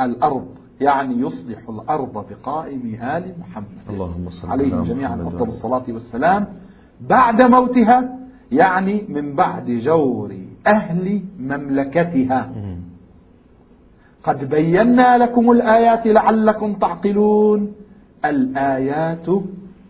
[0.00, 0.48] الأرض
[0.80, 3.82] يعني يصلح الأرض بقائم آل محمد.
[3.90, 6.46] اللهم صل عليهم جميعا أفضل الصلاة والسلام.
[7.00, 8.18] بعد موتها
[8.52, 10.30] يعني من بعد جور
[10.66, 12.40] أهل مملكتها.
[14.24, 17.72] قد بينا لكم الآيات لعلكم تعقلون.
[18.24, 19.26] الآيات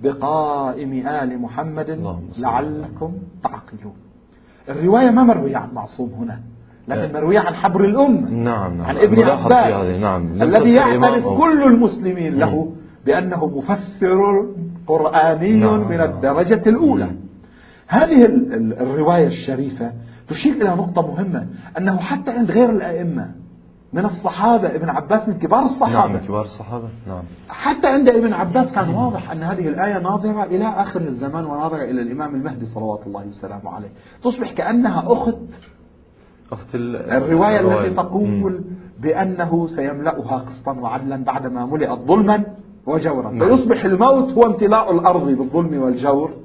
[0.03, 1.90] بقائم آل محمد
[2.38, 3.96] لعلكم تعقلون.
[4.68, 6.40] الرواية ما مروية عن معصوم هنا
[6.88, 8.87] لكن مروية عن حبر الأمة نعم نعم.
[8.87, 10.42] عن ابن عباس نعم.
[10.42, 12.72] الذي يعترف كل المسلمين له
[13.07, 14.46] بأنه مفسر
[14.87, 15.88] قرآني نعم.
[15.88, 17.11] من الدرجة الأولى.
[17.88, 18.25] هذه
[18.81, 19.92] الرواية الشريفة
[20.29, 21.46] تشير إلى نقطة مهمة
[21.79, 23.31] أنه حتى عند غير الأئمة
[23.92, 26.12] من الصحابة ابن عباس من كبار الصحابة.
[26.12, 27.22] نعم كبار الصحابة نعم.
[27.48, 32.02] حتى عند ابن عباس كان واضح أن هذه الآية ناظرة إلى آخر الزمان وناظرة إلى
[32.02, 33.88] الإمام المهدي صلوات الله وسلامه عليه.
[34.24, 35.61] تصبح كأنها أخت.
[36.52, 38.64] أخت الرواية التي تقول
[39.00, 42.44] بأنه سيملأها قسطا وعدلا بعدما ملئت ظلما
[42.87, 43.31] وجورا.
[43.31, 43.48] نعم.
[43.48, 46.41] فيصبح الموت هو امتلاء الأرض بالظلم والجور.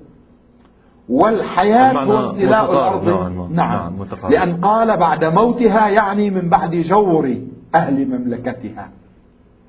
[1.09, 3.53] والحياة هو امتلاء الأرض نعم, نعم.
[3.53, 4.29] نعم.
[4.29, 7.37] لأن قال بعد موتها يعني من بعد جور
[7.75, 8.89] أهل مملكتها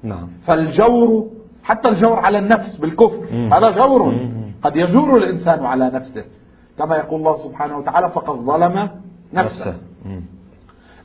[0.03, 1.27] نعم فالجور
[1.63, 3.55] حتى الجور على النفس بالكفر مم.
[3.55, 4.53] هذا جور مم.
[4.63, 6.25] قد يجور الإنسان على نفسه
[6.79, 8.89] كما يقول الله سبحانه وتعالى فقد ظلم
[9.33, 9.75] نفسه, نفسه.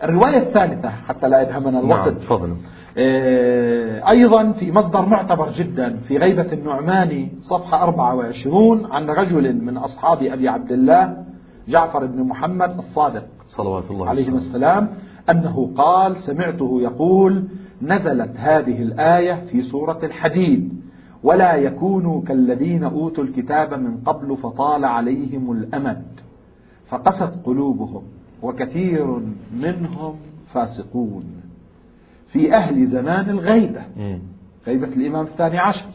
[0.03, 2.07] الرواية الثالثة حتى لا يدهمنا الوقت.
[2.07, 2.55] نعم تفضلوا
[2.97, 10.23] آه، أيضا في مصدر معتبر جدا في غيبة النعماني صفحة 24 عن رجل من أصحاب
[10.23, 11.23] أبي عبد الله
[11.67, 14.89] جعفر بن محمد الصادق صلوات الله عليهما السلام
[15.29, 17.43] أنه قال سمعته يقول
[17.81, 20.73] نزلت هذه الآية في سورة الحديد
[21.23, 26.05] ولا يكونوا كالذين أوتوا الكتاب من قبل فطال عليهم الأمد
[26.87, 28.03] فقست قلوبهم
[28.43, 29.19] وكثير
[29.61, 30.15] منهم
[30.47, 31.23] فاسقون
[32.27, 33.81] في أهل زمان الغيبة.
[34.67, 35.85] غيبة الإمام الثاني عشر.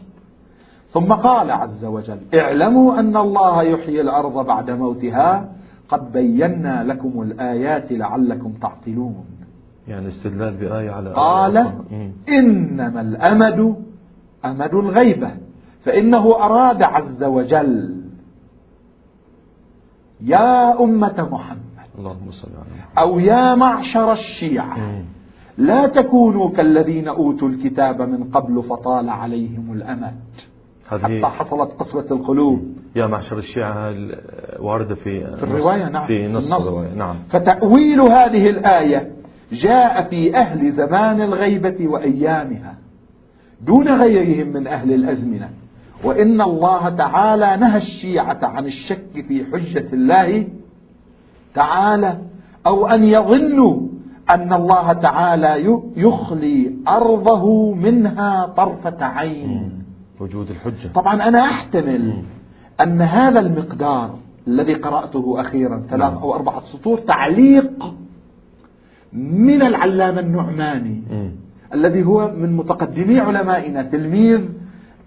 [0.90, 5.52] ثم قال عز وجل اعلموا أن الله يحيي الأرض بعد موتها
[5.88, 9.24] قد بينا لكم الآيات لعلكم تعقلون.
[9.88, 11.56] يعني استدلال بآية على قال
[12.28, 13.76] إنما الأمد
[14.44, 15.30] أمد الغيبة
[15.80, 18.02] فإنه أراد عز وجل
[20.20, 21.67] يا أمة محمد
[21.98, 24.76] اللهم صل على أو يا معشر الشيعة.
[25.58, 30.14] لا تكونوا كالذين أوتوا الكتاب من قبل فطال عليهم الأمد.
[30.88, 32.62] حتى حصلت قسوة القلوب.
[32.96, 33.94] يا معشر الشيعة
[34.60, 36.06] واردة في في الرواية نعم.
[36.06, 37.16] في نص الرواية نعم.
[37.30, 39.12] فتأويل هذه الآية
[39.52, 42.74] جاء في أهل زمان الغيبة وأيامها
[43.66, 45.50] دون غيرهم من أهل الأزمنة.
[46.04, 50.48] وإن الله تعالى نهى الشيعة عن الشك في حجة الله
[51.54, 52.18] تعالى
[52.66, 53.80] أو أن يظنوا
[54.30, 59.72] أن الله تعالى يخلي أرضه منها طرفة عين.
[60.20, 60.88] وجود الحجة.
[60.94, 62.22] طبعا أنا أحتمل
[62.80, 67.94] أن هذا المقدار الذي قرأته أخيرا ثلاث أو أربعة سطور تعليق
[69.12, 71.02] من العلامة النعماني
[71.74, 74.40] الذي هو من متقدمي علمائنا تلميذ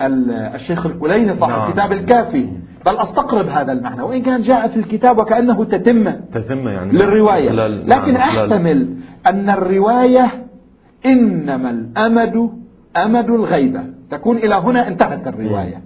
[0.02, 1.72] الشيخ الكليني صاحب نعم.
[1.72, 2.50] كتاب الكافي.
[2.86, 7.52] بل أستقرب هذا المعنى وإن كان جاء في الكتاب وكأنه تتمة تتمة يعني للرواية.
[7.68, 8.16] لكن.
[8.16, 8.96] أحتمل
[9.30, 10.46] أن الرواية
[11.06, 12.50] إنما الأمد
[12.98, 13.84] أمد الغيبة.
[14.12, 15.82] تكون إلى هنا انتهت الرواية.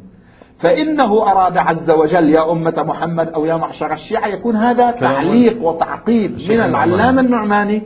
[0.60, 6.32] فإنه أراد عز وجل يا أمة محمد أو يا معشر الشيعة يكون هذا تعليق وتعقيب
[6.50, 7.82] من العلامة النعماني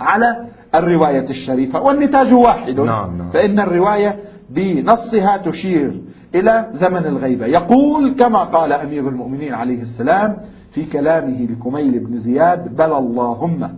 [0.00, 0.44] على
[0.74, 1.80] الرواية الشريفة.
[1.80, 2.80] والنتاج واحد.
[2.80, 3.30] نعم نعم.
[3.30, 6.00] فإن الرواية بنصها تشير
[6.34, 7.46] إلى زمن الغيبة.
[7.46, 10.36] يقول كما قال أمير المؤمنين عليه السلام
[10.70, 13.70] في كلامه لكميل بن زياد بل اللهم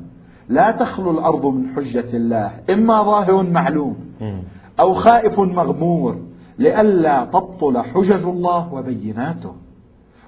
[0.49, 3.97] لا تخلو الأرض من حجة الله إما ظاهر معلوم
[4.81, 6.17] أو خائف مغمور
[6.59, 9.55] لئلا تبطل حجج الله وبيناته.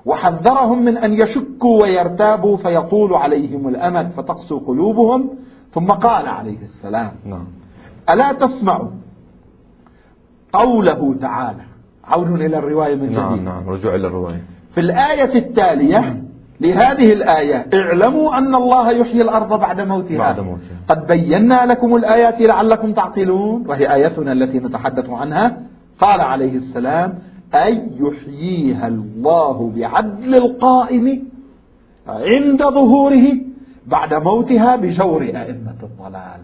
[0.05, 5.31] وحذرهم من أن يشكوا ويرتابوا فيطول عليهم الأمد فتقسو قلوبهم.
[5.73, 7.45] ثم قال عليه السلام نعم.
[8.11, 8.91] ألا تسمعوا
[10.53, 11.63] قوله تعالى.
[12.05, 13.19] عود إلى الرواية من جديد.
[13.19, 14.43] نعم نعم رجوع إلى الرواية.
[14.75, 16.23] في الآية التالية
[16.61, 20.19] لهذه الآية اعلموا أن الله يحيي الأرض بعد موتها.
[20.19, 20.77] بعد موتها.
[20.89, 23.65] قد بينا لكم الآيات لعلكم تعقلون.
[23.69, 25.57] وهي آيتنا التي نتحدث عنها.
[26.01, 27.19] قال عليه السلام
[27.55, 31.23] أي يحييها الله بعدل القائم
[32.09, 33.27] عند ظهوره
[33.87, 36.41] بعد موتها بجور أئمة الضلال.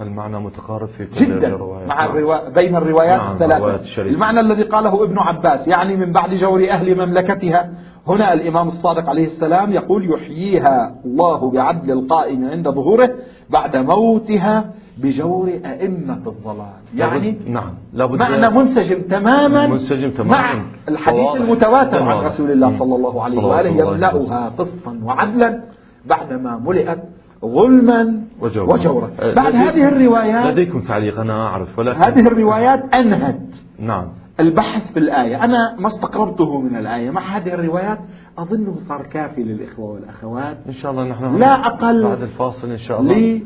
[0.00, 1.56] المعنى متقارب في كل جدا.
[1.88, 2.48] مع الروا...
[2.48, 4.02] بين الروايات نعم الثلاثة.
[4.02, 7.70] المعنى الذي قاله ابن عباس يعني من بعد جور أهل مملكتها.
[8.06, 13.10] هنا الإمام الصادق عليه السلام يقول يحييها الله بعدل القائم عند ظهوره
[13.50, 16.80] بعد موتها بجور أئمة الضلال.
[16.94, 20.36] يعني نعم لابد معنى منسجم تماما منسجم تماما.
[20.36, 25.60] مع الحديث المتواتر عن رسول الله صلى الله عليه وآله يملأها قسطا وعدلا
[26.06, 26.98] بعدما ملئت
[27.46, 29.10] ظلما وجورا, وجورا.
[29.20, 33.56] أه، بعد هذه الروايات لديكم تعليق أنا أعرف ولكن هذه الروايات أنهت.
[33.78, 34.08] نعم.
[34.40, 35.44] البحث في الآية.
[35.44, 37.10] أنا ما استقربته من الآية.
[37.10, 37.98] مع هذه الروايات
[38.38, 40.56] أظنه صار كافي للإخوة والأخوات.
[40.66, 43.40] إن شاء الله نحن لا أقل بعد الفاصل إن شاء الله.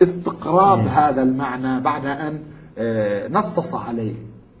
[0.00, 2.38] لاستقراب هذا المعنى بعد أن
[2.78, 4.14] آه، نصص عليه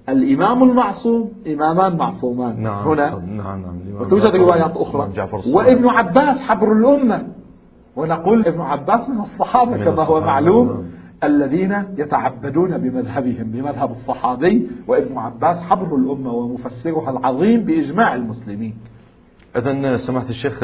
[0.08, 1.32] الإمام المعصوم.
[1.46, 2.62] إمامان معصومان.
[2.62, 3.10] نعم هنا.
[3.10, 5.10] نعم نعم وتوجد روايات أخرى.
[5.54, 7.26] وابن عباس حبر الأمة.
[7.96, 10.68] ونقول ابن عباس من الصحابة من كما هو معلوم.
[11.24, 18.74] الذين يتعبدون بمذهبهم بمذهب الصحابي وابن عباس حبر الأمة ومفسرها العظيم بإجماع المسلمين
[19.56, 20.62] إذا سمحت الشيخ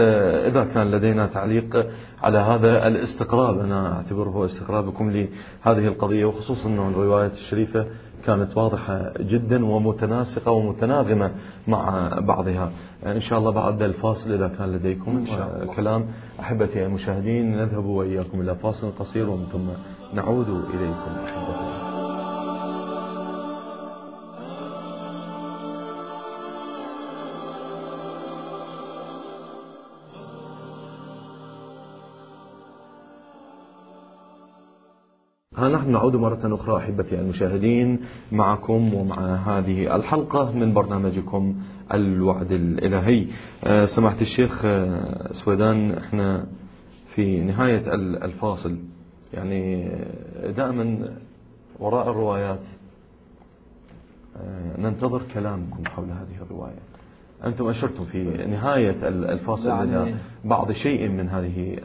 [0.48, 1.86] إذا كان لدينا تعليق
[2.22, 7.86] على هذا الاستقراب أنا أعتبره استقرابكم لهذه القضية وخصوصا أن الروايات الشريفة
[8.24, 11.30] كانت واضحة جدا ومتناسقة ومتناغمة
[11.66, 12.70] مع بعضها
[13.06, 15.74] إن شاء الله بعد الفاصل إذا كان لديكم إن شاء الله.
[15.74, 16.06] كلام
[16.40, 19.68] أحبتي المشاهدين نذهب وإياكم إلى فاصل قصير ومن ثم
[20.14, 21.67] نعود إليكم أحبتي
[35.58, 38.00] ها نحن نعود مرة أخرى أحبتي المشاهدين
[38.32, 41.54] معكم ومع هذه الحلقة من برنامجكم
[41.94, 43.26] الوعد الإلهي.
[43.64, 46.46] آه، سماحة الشيخ آه، سويدان إحنا
[47.14, 48.78] في نهاية الفاصل.
[49.32, 49.90] يعني
[50.56, 51.16] دائما
[51.78, 52.64] وراء الروايات
[54.78, 56.80] ننتظر كلامكم حول هذه الرواية.
[57.44, 61.78] أنتم أشرتم في نهاية الفاصل يعني إلى بعض شيء من هذه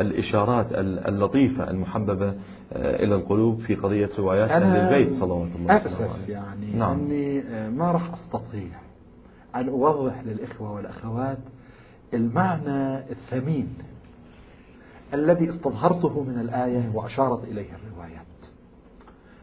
[0.00, 0.66] الإشارات
[1.08, 2.28] اللطيفة المحببة
[2.72, 7.00] آه، إلى القلوب في قضية روايات أهل البيت صلوات الله عليه يعني نعم.
[7.00, 8.68] أني آه، ما راح أستطيع
[9.54, 11.38] أن أوضح للإخوة والأخوات
[12.14, 13.68] المعنى الثمين
[15.14, 18.24] الذي استظهرته من الآية وأشارت إليه الروايات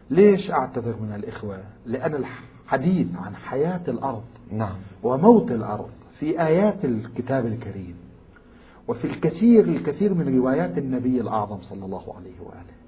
[0.10, 4.76] ليش أعتذر من الإخوة لأن الحديث عن حياة الأرض نعم.
[5.04, 7.96] وموت الأرض في آيات الكتاب الكريم
[8.88, 12.82] وفي الكثير الكثير من روايات النبي الأعظم صلى الله عليه وآله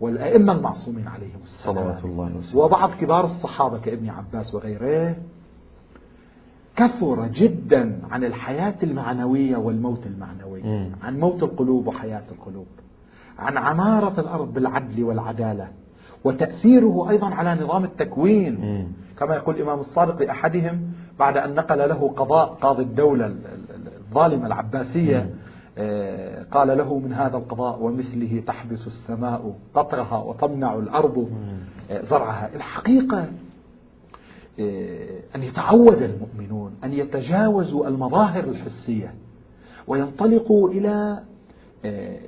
[0.00, 1.76] والأئمة المعصومين عليهم السلام.
[1.76, 5.16] صلوات الله وسلم وبعض كبار الصحابة كابن عباس وغيره
[6.76, 10.62] كثر جدا عن الحياة المعنوية والموت المعنوي.
[10.62, 10.92] م.
[11.02, 12.66] عن موت القلوب وحياة القلوب.
[13.38, 15.68] عن عمارة الأرض بالعدل والعدالة.
[16.24, 18.54] وتأثيره أيضا على نظام التكوين.
[18.54, 18.86] م.
[19.18, 23.36] كما يقول الإمام الصادق لأحدهم بعد أن نقل له قضاء قاضي الدولة
[24.08, 25.30] الظالمة العباسية
[25.78, 31.30] آه، قال له من هذا القضاء ومثله تحبس السماء قطرها وتمنع الأرض
[31.90, 32.50] آه، زرعها.
[32.54, 33.28] الحقيقة
[34.60, 39.14] آه، أن يتعود المؤمنون أن يتجاوزوا المظاهر الحسية
[39.86, 41.22] وينطلقوا إلى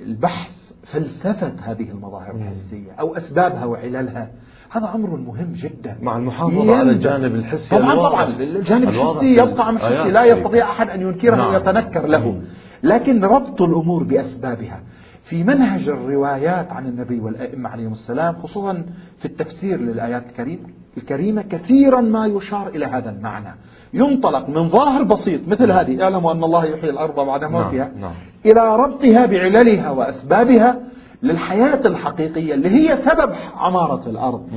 [0.01, 0.51] البحث
[0.83, 4.31] فلسفة هذه المظاهر الحسية أو أسبابها وعللها.
[4.71, 5.97] هذا أمر مهم جدا.
[6.01, 8.27] مع المحافظة على الجانب الحسي طبعا طبعا.
[8.27, 11.53] الجانب الحسي يبقى حسي لا يستطيع أحد أن ينكره نعم.
[11.53, 12.41] ويتنكر له.
[12.83, 14.79] لكن ربط الأمور بأسبابها.
[15.23, 18.85] في منهج الروايات عن النبي والأئمة عليهم السلام خصوصا
[19.17, 23.55] في التفسير للآيات الكريمة الكريمة كثيرا ما يشار إلى هذا المعنى.
[23.93, 25.77] ينطلق من ظاهر بسيط مثل نعم.
[25.77, 26.03] هذه.
[26.03, 27.71] اعلموا أن الله يحيي الأرض بعد موتها.
[27.71, 28.01] نعم.
[28.01, 28.13] نعم.
[28.45, 30.79] إلى ربطها بعللها وأسبابها.
[31.23, 34.47] للحياة الحقيقية اللي هي سبب عمارة الأرض.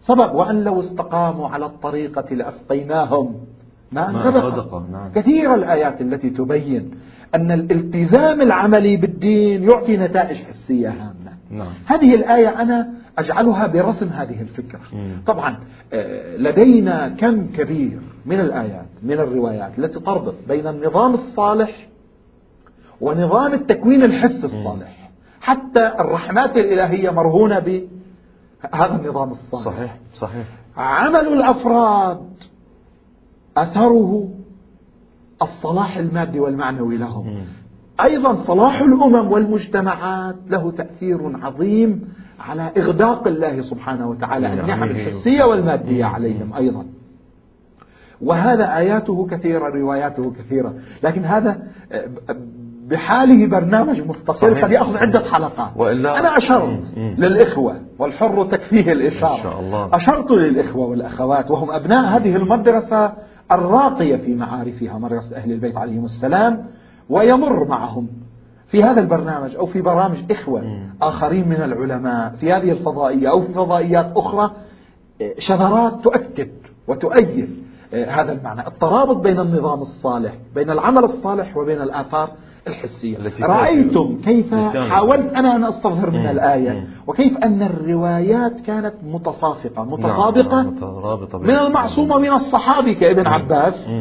[0.00, 3.34] سبب وأن لو استقاموا على الطريقة لأسقيناهم
[3.92, 5.12] ماء غدقا نعم.
[5.14, 6.90] كثير الآيات التي تبين
[7.34, 11.32] أن الالتزام العملي بالدين يعطي نتائج حسية هامة.
[11.50, 11.72] نعم.
[11.86, 14.80] هذه الآية أنا أجعلها برسم هذه الفكرة.
[14.92, 15.22] مم.
[15.26, 15.58] طبعا
[15.92, 21.88] آه، لدينا كم كبير من الآيات من الروايات التي تربط بين النظام الصالح
[23.00, 25.05] ونظام التكوين الحس الصالح.
[25.46, 29.64] حتى الرحمات الإلهية مرهونة بهذا النظام الصالح.
[29.64, 30.46] صحيح صحيح.
[30.76, 32.20] عمل الأفراد
[33.56, 34.28] أثره
[35.42, 37.44] الصلاح المادي والمعنوي لهم.
[38.00, 46.04] أيضا صلاح الأمم والمجتمعات له تأثير عظيم على إغداق الله سبحانه وتعالى النعم الحسية والمادية
[46.04, 46.86] عليهم أيضا.
[48.20, 50.74] وهذا آياته كثيرة رواياته كثيرة.
[51.02, 51.62] لكن هذا
[52.90, 55.70] بحاله برنامج مستقل قد يأخذ عدة حلقات.
[55.76, 59.42] وإلا أنا أشرت للإخوة والحر تكفيه الإشارة.
[59.42, 59.88] شاء الله.
[59.92, 63.12] أشرت للإخوة والأخوات وهم أبناء هذه المدرسة
[63.52, 66.66] الراقية في معارفها مدرسة أهل البيت عليهم السلام
[67.10, 68.08] ويمر معهم
[68.66, 70.62] في هذا البرنامج أو في برامج إخوة
[71.02, 74.50] آخرين من العلماء في هذه الفضائية أو في فضائيات أخرى
[75.38, 76.50] شذرات تؤكد
[76.88, 78.66] وتؤيد هذا المعنى.
[78.66, 82.30] الترابط بين النظام الصالح بين العمل الصالح وبين الآثار
[82.66, 83.16] الحسية.
[83.46, 84.54] رأيتم كيف
[84.90, 90.62] حاولت أنا أن أستظهر من الآية وكيف أن الروايات كانت متصافقة نعم، متطابقة
[91.38, 93.94] من المعصوم ومن الصحابي كابن عباس.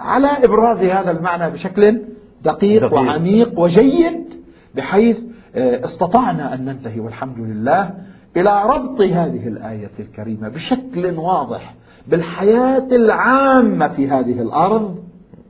[0.00, 2.02] على إبراز هذا المعنى بشكل
[2.44, 2.94] دقيق, دقيق.
[2.94, 4.34] وعميق وجيد
[4.74, 5.18] بحيث
[5.56, 7.90] آه، استطعنا أن ننتهي والحمد لله
[8.36, 11.74] إلى ربط هذه الآية الكريمة بشكل واضح
[12.08, 14.96] بالحياة العامة في هذه الأرض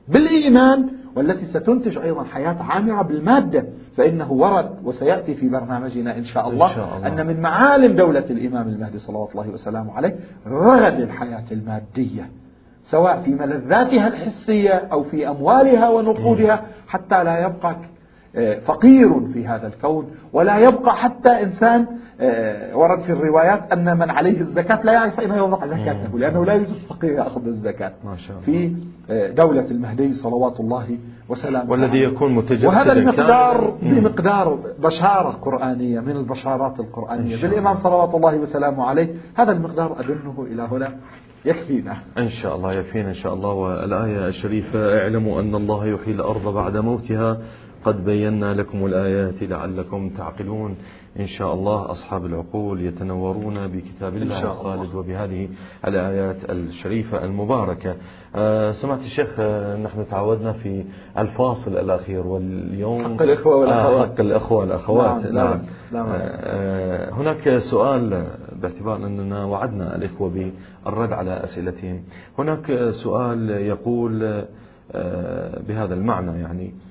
[0.07, 3.65] بالإيمان والتي ستنتج أيضا حياة عامرة بالمادة
[3.97, 7.07] فإنه ورد وسيأتي في برنامجنا إن شاء الله, إن شاء الله.
[7.07, 10.15] أن من معالم دولة الإمام المهدي صلوات الله وسلامه عليه
[10.47, 12.29] رغد الحياة المادية
[12.83, 17.75] سواء في ملذاتها الحسية أو في أموالها ونقودها حتى لا يبقى
[18.35, 21.85] آه، فقير في هذا الكون ولا يبقى حتى إنسان
[22.73, 26.75] ورد في الروايات أن من عليه الزكاة لا يعرف أين يوضع زكاته لأنه لا يوجد
[26.89, 28.45] فقير يأخذ الزكاة ما شاء الله.
[28.45, 28.75] في
[29.09, 30.97] آه، دولة المهدي صلوات الله
[31.29, 32.67] وسلامه والذي يكون متجسدا.
[32.67, 37.41] وهذا المقدار بمقدار بشارة قرآنية من البشارات القرآنية.
[37.41, 40.95] بالإمام صلوات الله وسلامه عليه هذا المقدار أدنه إلى هنا.
[41.45, 41.97] يكفينا.
[42.17, 43.49] إن شاء الله يكفينا إن شاء الله.
[43.49, 47.37] والآية الشريفة اعلموا أن الله يحيي الأرض بعد موتها.
[47.83, 50.75] قد بينا لكم الآيات لعلكم تعقلون.
[51.19, 55.49] إن شاء الله أصحاب العقول يتنورون بكتاب الله الخالد وبهذه
[55.87, 57.95] الآيات الشريفة المباركة.
[58.35, 60.85] آه سمعت الشيخ آه نحن تعودنا في
[61.17, 63.03] الفاصل الأخير واليوم.
[63.03, 64.09] حق الإخوة والأخوات.
[64.09, 65.25] آه حق الأخوة والأخوات.
[65.25, 65.61] نعم, نعم,
[65.91, 66.05] نعم.
[66.09, 68.27] آه هناك سؤال
[68.61, 70.29] باعتبار أننا وعدنا الإخوة
[70.85, 72.03] بالرد على أسئلتهم.
[72.39, 74.23] هناك سؤال يقول
[74.91, 76.86] آه بهذا المعنى يعني آه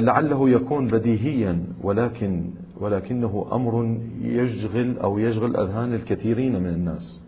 [0.00, 2.50] لعله يكون بديهيا ولكن
[2.80, 7.22] ولكنه أمر يشغل أو يشغل أذهان الكثيرين من الناس.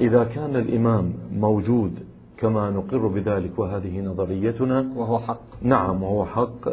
[0.00, 1.92] إذا كان الإمام موجود
[2.36, 5.62] كما نقر بذلك وهذه نظريتنا وهو حق.
[5.62, 6.68] نعم وهو حق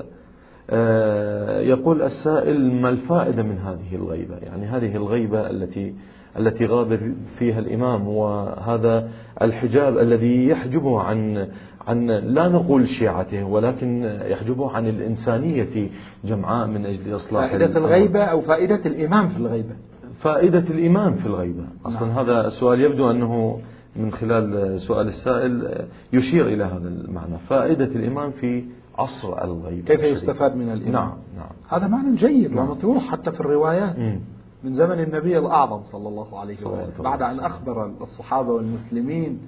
[0.69, 5.93] آه يقول السائل ما الفائدة من هذه الغيبة؟ يعني هذه الغيبة التي
[6.37, 9.09] التي غاب فيها الإمام وهذا
[9.41, 11.47] الحجاب الذي يحجبه عن
[11.87, 15.89] عن لا نقول شيعته ولكن يحجبه عن الإنسانية
[16.23, 19.75] جمعاء من أجل إصلاح فائدة الغيبة أو فائدة الإمام في الغيبة.
[20.19, 21.63] فائدة الإمام في الغيبة.
[21.85, 22.17] أصلا نعم.
[22.17, 23.59] هذا السؤال يبدو أنه
[23.95, 27.37] من خلال سؤال السائل يشير إلى هذا المعنى.
[27.37, 28.63] فائدة الإمام في
[28.97, 29.85] عصر الغيبة.
[29.85, 31.49] كيف يستفاد من الإمام نعم نعم.
[31.69, 32.69] هذا معنى جيد نعم.
[32.69, 33.99] ومطروح حتى في الروايات.
[33.99, 34.19] م.
[34.63, 37.03] من زمن النبي الأعظم صلى الله عليه وسلم.
[37.03, 39.39] بعد أن أخبر الصحابة والمسلمين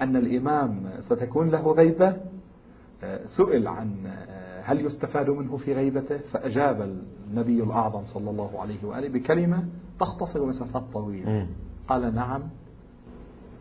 [0.00, 2.16] أن الإمام ستكون له غيبة
[3.36, 4.06] سئل عن
[4.62, 6.82] هل يستفاد منه في غيبته؟ فأجاب
[7.28, 9.68] النبي الأعظم صلى الله عليه وآله بكلمة
[10.00, 11.48] تختصر مسافات طويلة.
[11.88, 12.42] قال نعم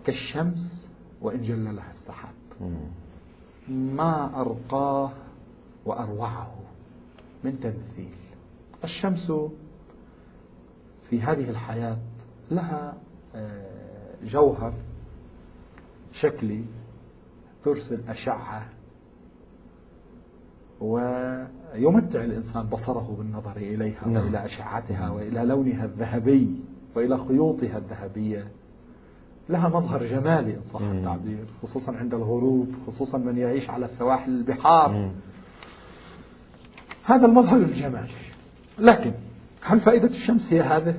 [0.06, 0.90] كالشمس
[1.22, 2.34] وإن جل لها السحاب
[3.70, 5.12] ما أرقاه
[5.86, 6.56] وأروعه
[7.44, 8.16] من تمثيل.
[8.84, 9.32] الشمس
[11.10, 11.98] في هذه الحياة
[12.52, 12.94] لها
[14.24, 14.74] جوهر
[16.20, 16.63] شكلي
[17.63, 18.65] ترسل أشعة
[20.82, 24.26] ويمتع الإنسان بصره بالنظر إليها نعم.
[24.26, 26.55] وإلى أشعتها وإلى لونها الذهبي
[26.95, 28.47] وإلى خيوطها الذهبية.
[29.49, 34.91] لها مظهر جمالي إن صح التعبير خصوصا عند الغروب خصوصا من يعيش على سواحل البحار.
[34.91, 35.11] مم.
[37.03, 38.13] هذا المظهر الجمالي.
[38.80, 39.13] لكن
[39.61, 40.95] هل فائدة الشمس هي هذا؟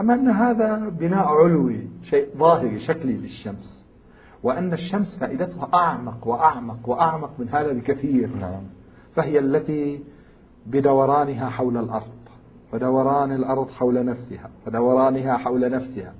[0.00, 3.87] أما أن هذا بناء علوي شيء ظاهري شكلي للشمس؟
[4.42, 8.62] وأن الشمس فائدتها أعمق وأعمق وأعمق من هذا بكثير نعم.
[9.14, 10.04] فهي التي
[10.66, 12.18] بدورانها حول الأرض
[12.72, 16.12] ودوران الأرض حول نفسها ودورانها حول نفسها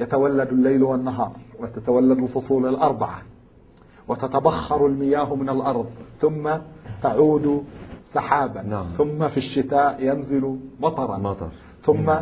[0.00, 3.22] يتولد الليل والنهار وتتولد الفصول الأربعة
[4.08, 5.86] وتتبخر المياه من الأرض
[6.18, 6.50] ثم
[7.02, 7.64] تعود
[8.04, 8.86] سحابا نعم.
[8.86, 11.48] ثم في الشتاء ينزل مطرا مطر.
[11.82, 12.14] ثم.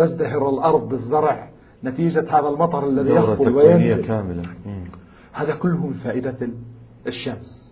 [0.00, 1.49] تزدهر الأرض بالزرع
[1.84, 4.42] نتيجة هذا المطر الذي يخفل وينزل كاملة.
[5.32, 6.48] هذا كله من فائدة
[7.06, 7.70] الشمس.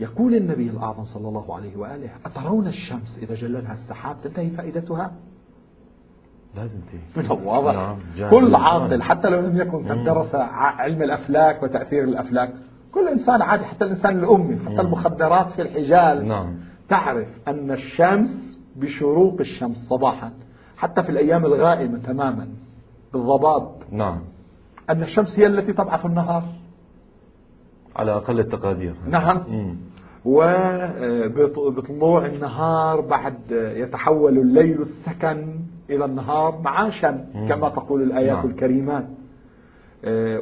[0.00, 5.12] يقول النبي الأعظم صلى الله عليه وآله أترون الشمس إذا جللها السحاب؟ تنتهي فائدتها؟
[6.56, 7.00] لا تنتهي.
[7.16, 7.74] من الواضح.
[7.74, 8.30] نعم.
[8.30, 12.52] كل عاقل حتى لو لم يكن قد درس علم الأفلاك وتأثير الأفلاك.
[12.92, 16.28] كل إنسان عادي حتى الإنسان الأمي حتى المخدرات في الحجال.
[16.28, 16.54] نعم.
[16.88, 20.32] تعرف أن الشمس بشروق الشمس صباحا
[20.76, 22.48] حتى في الأيام الغائمة تماما.
[23.12, 23.68] بالضباب.
[23.90, 24.18] نعم.
[24.90, 26.42] أن الشمس هي التي تبعث النهار.
[27.96, 28.94] على أقل التقادير.
[29.06, 29.44] نعم.
[30.24, 35.60] وبطلوع النهار بعد يتحول الليل السكن
[35.90, 38.46] إلى النهار معاشا كما تقول الآيات نعم.
[38.46, 39.06] الكريمات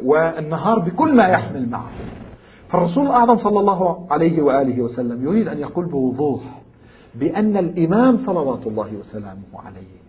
[0.04, 1.90] والنهار بكل ما يحمل معه.
[2.68, 6.40] فالرسول الأعظم صلى الله عليه وآله وسلم يريد أن يقول بوضوح
[7.14, 9.99] بأن الإمام صلوات الله وسلامه عليه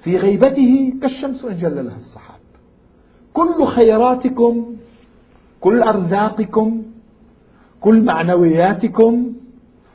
[0.00, 2.38] في غيبته كالشمس إن جل لها السحاب.
[3.32, 4.66] كل خيراتكم
[5.60, 6.82] كل أرزاقكم
[7.80, 9.32] كل معنوياتكم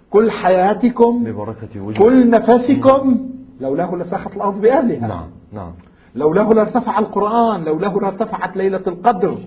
[0.09, 3.29] كل حياتكم ببركة وجهه كل نفسكم.
[3.61, 5.07] لولاه لساخت الأرض بأهلها.
[5.07, 5.71] نعم نعم.
[6.15, 9.37] لولاه لارتفع القرآن لولاه لارتفعت ليلة القدر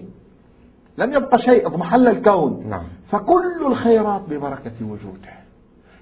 [0.98, 2.66] لم يبقى شيء اضمحل الكون.
[2.70, 2.82] نعم.
[3.04, 5.45] فكل الخيرات ببركة وجوده.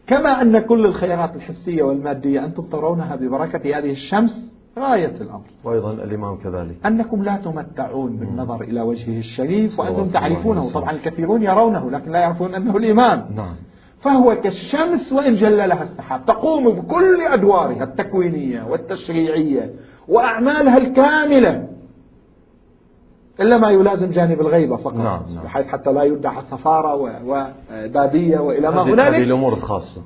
[0.06, 5.44] كما أن كل الخيرات الحسية والمادية أنتم ترونها ببركة هذه الشمس غاية الأمر.
[5.64, 6.76] وأيضا الإمام كذلك.
[6.86, 12.54] أنكم لا تمتعون بالنظر إلى وجهه الشريف وأنتم تعرفونه طبعا الكثيرون يرونه لكن لا يعرفون
[12.54, 13.26] أنه الإمام.
[13.36, 13.54] نعم.
[13.98, 16.26] فهو كالشمس وإن جللها السحاب.
[16.26, 19.70] تقوم بكل أدوارها التكوينية والتشريعية
[20.08, 21.68] وأعمالها الكاملة.
[23.40, 25.44] إلا ما يلازم جانب الغيبة فقط نعم نعم.
[25.44, 29.20] بحيث حتى لا يدعى سفارة وبادية وإلى ما هذه هنالك.
[29.20, 30.02] الأمور الخاصة.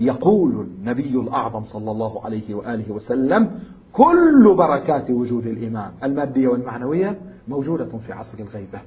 [0.00, 3.50] يقول النبي الأعظم صلى الله عليه وآله وسلم
[3.92, 8.80] كل بركات وجود الإمام المادية والمعنوية موجودة في عصر الغيبة.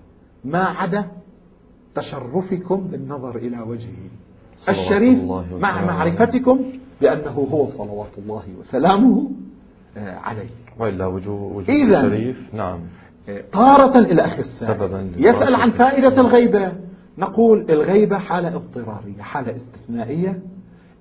[0.45, 1.05] ما عدا
[1.95, 4.09] تشرفكم بالنظر إلى وجهه.
[4.69, 5.19] الشريف
[5.61, 6.59] مع معرفتكم
[7.01, 9.31] بأنه هو صلوات الله وسلامه
[9.97, 10.49] آه، عليه.
[10.79, 12.79] وإلا وجود وجود الشريف نعم.
[13.51, 14.77] طارة إلى أخي السائل.
[15.17, 16.71] يسأل عن فائدة الغيبة.
[17.17, 20.39] نقول الغيبة حالة اضطرارية حالة استثنائية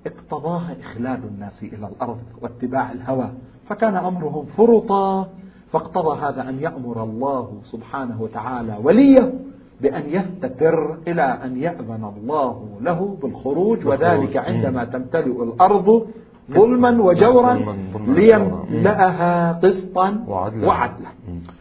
[0.06, 3.30] اقتضاها إخلاد الناس إلى الأرض واتباع الهوى.
[3.66, 5.28] فكان أمرهم فرطا
[5.70, 9.34] فاقتضى هذا أن يأمر الله سبحانه وتعالى وليه
[9.80, 13.86] بأن يستتر إلى أن يأذن الله له بالخروج.
[13.86, 16.06] وذلك عندما تمتلئ الأرض
[16.50, 17.76] ظلما وجورا
[18.06, 21.08] ليملأها قسطا وعدلا.
[21.28, 21.57] إيه،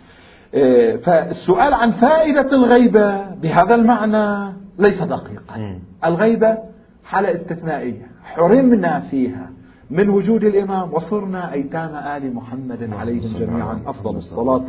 [0.98, 5.80] فالسؤال عن فائدة الغيبة بهذا المعنى ليس دقيقا.
[6.06, 6.58] الغيبة
[7.04, 8.08] حالة استثنائية.
[8.24, 9.50] حرمنا فيها
[9.90, 14.66] من وجود الإمام وصرنا أيتام آل محمد عليهم جميعا أفضل الصلاة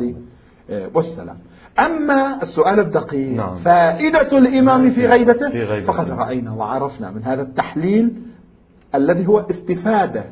[0.69, 1.37] إيه، والسلام.
[1.79, 3.57] أما السؤال الدقيق نعم.
[3.57, 5.93] فائدة الإمام في غيبته, في غيبته.
[5.93, 8.13] فقد رأينا وعرفنا من هذا التحليل
[8.95, 10.23] الذي هو استفادة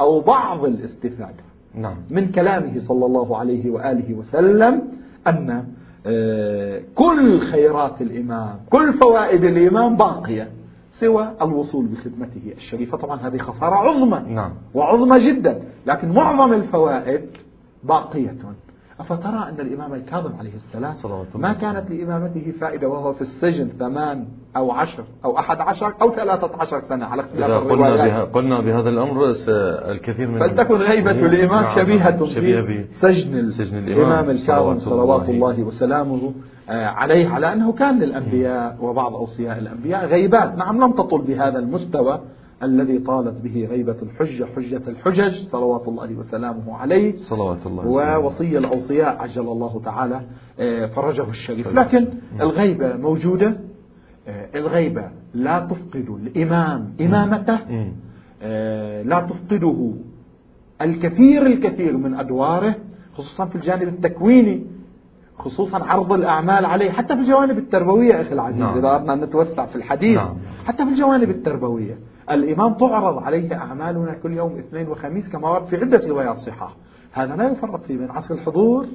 [0.00, 1.44] أو بعض الاستفادة.
[1.74, 1.96] نعم.
[2.10, 4.82] من كلامه صلى الله عليه وآله وسلم
[5.26, 5.64] أن
[6.06, 10.50] آه، كل خيرات الإمام كل فوائد الإمام باقية
[10.90, 14.50] سوى الوصول بخدمته الشريفة طبعا هذه خسارة عظمى نعم.
[14.74, 17.24] وعظمى جدا لكن معظم الفوائد
[17.84, 18.36] باقية
[19.02, 20.94] أفترى أن الإمام الكاظم عليه السلام
[21.34, 24.26] ما كانت لإمامته فائدة وهو في السجن ثمان
[24.56, 28.88] أو عشر أو أحد عشر أو ثلاثة عشر سنة على اختلاف قلنا, بها قلنا بهذا
[28.88, 29.32] الأمر
[29.90, 36.32] الكثير من فلتكن غيبة الإمام نعم شبيهة في سجن, سجن الإمام الكاظم صلوات الله وسلامه
[36.70, 40.58] آه، عليه على أنه كان للأنبياء وبعض أوصياء الأنبياء غيبات.
[40.58, 42.20] نعم لم تطل بهذا المستوى
[42.62, 47.16] الذي طالت به غيبة الحجة حجة الحجج صلوات الله وسلامه عليه.
[47.16, 50.20] صلوات الله ووصي الأوصياء عجل الله تعالى
[50.60, 51.68] آه، فرجه الشريف.
[51.68, 52.08] لكن
[52.40, 53.60] الغيبة موجودة.
[54.28, 57.58] آه، الغيبة لا تفقد الإمام إمامته.
[58.42, 59.92] آه، لا تفقده
[60.82, 62.74] الكثير الكثير من أدواره
[63.14, 64.66] خصوصا في الجانب التكويني
[65.38, 68.78] خصوصا عرض الأعمال عليه حتى في الجوانب التربوية أخي العزيز نعم.
[68.78, 70.36] إذا أردنا أن نتوسع في الحديث نعم.
[70.64, 71.98] حتى في الجوانب التربوية.
[72.30, 76.76] الإمام تعرض عليه أعمالنا كل يوم اثنين وخميس كما ورد في عدة روايات صحاح
[77.12, 78.86] هذا لا يفرق فيه بين عصر الحضور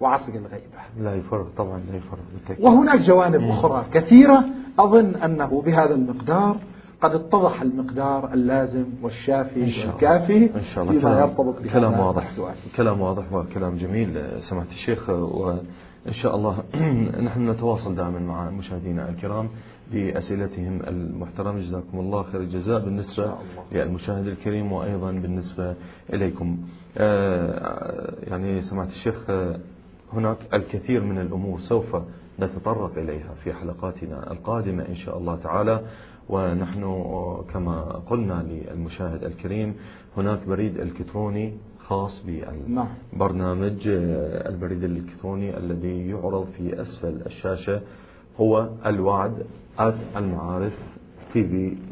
[0.00, 0.78] وعصر الغيبة.
[1.00, 2.18] لا يفرق طبعا لا يفرق.
[2.32, 2.64] بالتأكيد.
[2.64, 3.50] وهناك جوانب مم.
[3.50, 4.44] أخرى كثيرة.
[4.78, 6.56] أظن أنه بهذا المقدار
[7.00, 10.98] قد اتضح المقدار اللازم والشافي إن شاء والكافي إن شاء الله.
[10.98, 12.26] فيما كلام يرتبط كلام واضح.
[12.26, 12.54] السؤال.
[12.76, 15.10] كلام واضح وكلام جميل سمعت الشيخ.
[15.10, 16.62] وإن شاء الله
[17.26, 19.48] نحن نتواصل دائما مع مشاهدينا الكرام.
[19.92, 21.58] بأسئلتهم المحترمة.
[21.58, 23.34] جزاكم الله خير الجزاء بالنسبة
[23.72, 25.74] للمشاهد الكريم وأيضا بالنسبة
[26.12, 26.58] إليكم.
[26.98, 29.30] آه، يعني سمعت الشيخ
[30.12, 31.96] هناك الكثير من الأمور سوف
[32.40, 35.80] نتطرق إليها في حلقاتنا القادمة إن شاء الله تعالى.
[36.28, 36.82] ونحن
[37.52, 39.74] كما قلنا للمشاهد الكريم
[40.16, 43.88] هناك بريد إلكتروني خاص بالبرنامج.
[43.88, 43.96] نعم.
[44.52, 47.80] البريد الإلكتروني الذي يعرض في أسفل الشاشة
[48.40, 49.46] هو الوعد
[50.16, 50.72] المعارف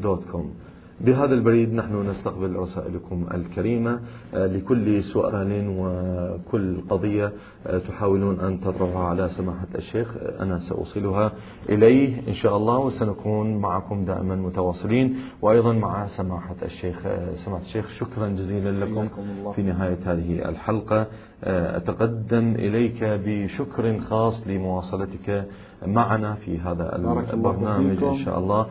[0.01, 0.53] دوت كوم
[1.01, 3.99] بهذا البريد نحن نستقبل رسائلكم الكريمة
[4.33, 7.33] آه، لكل سؤال وكل قضية
[7.67, 10.17] آه، تحاولون أن تطرحها على سماحة الشيخ.
[10.17, 11.31] آه، أنا سأوصلها
[11.69, 12.27] إليه.
[12.27, 15.17] إن شاء الله وسنكون معكم دائما متواصلين.
[15.41, 19.07] وأيضا مع سماحة الشيخ سماحة الشيخ شكرا جزيلا لكم
[19.55, 21.07] في نهاية هذه الحلقة.
[21.43, 25.45] أتقدم إليك بشكر خاص لمواصلتك
[25.85, 26.95] معنا في هذا
[27.33, 28.67] البرنامج إن شاء الله.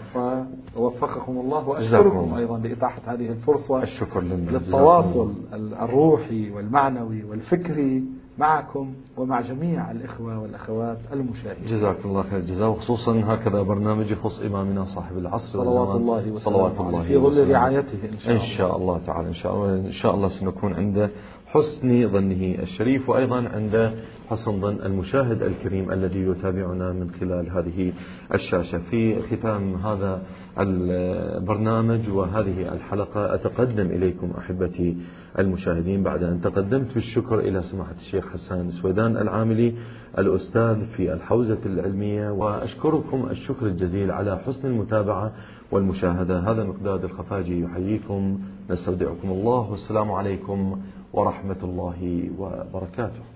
[0.76, 8.02] ووفقكم الله وأشكركم أيضا بإتاحة هذه الفرصة الشكر للتواصل الروحي والمعنوي والفكري
[8.38, 11.66] معكم ومع جميع الإخوة والأخوات المشاهدين.
[11.66, 12.70] جزاك الله خير الجزاء.
[12.70, 18.18] وخصوصا هكذا برنامج يخص إمامنا صاحب العصر صلوات الله صلوات الله في ظل رعايته إن
[18.18, 18.98] شاء, إن شاء الله.
[19.06, 19.28] تعالى.
[19.28, 21.10] إن شاء الله إن شاء الله سنكون عنده
[21.54, 23.94] حسن ظنه الشريف وأيضا عند
[24.28, 27.92] حسن ظن المشاهد الكريم الذي يتابعنا من خلال هذه
[28.34, 28.78] الشاشة.
[28.78, 30.22] في ختام هذا
[30.58, 34.96] البرنامج وهذه الحلقة أتقدم إليكم أحبتي
[35.38, 39.74] المشاهدين بعد أن تقدمت بالشكر إلى سماحة الشيخ حسان سويدان العاملي
[40.18, 45.32] الأستاذ في الحوزة العلمية وأشكركم الشكر الجزيل على حسن المتابعة
[45.72, 46.38] والمشاهدة.
[46.50, 48.38] هذا مقداد الخفاجي يحييكم
[48.70, 50.80] نستودعكم الله والسلام عليكم
[51.14, 53.33] ورحمة الله وبركاته.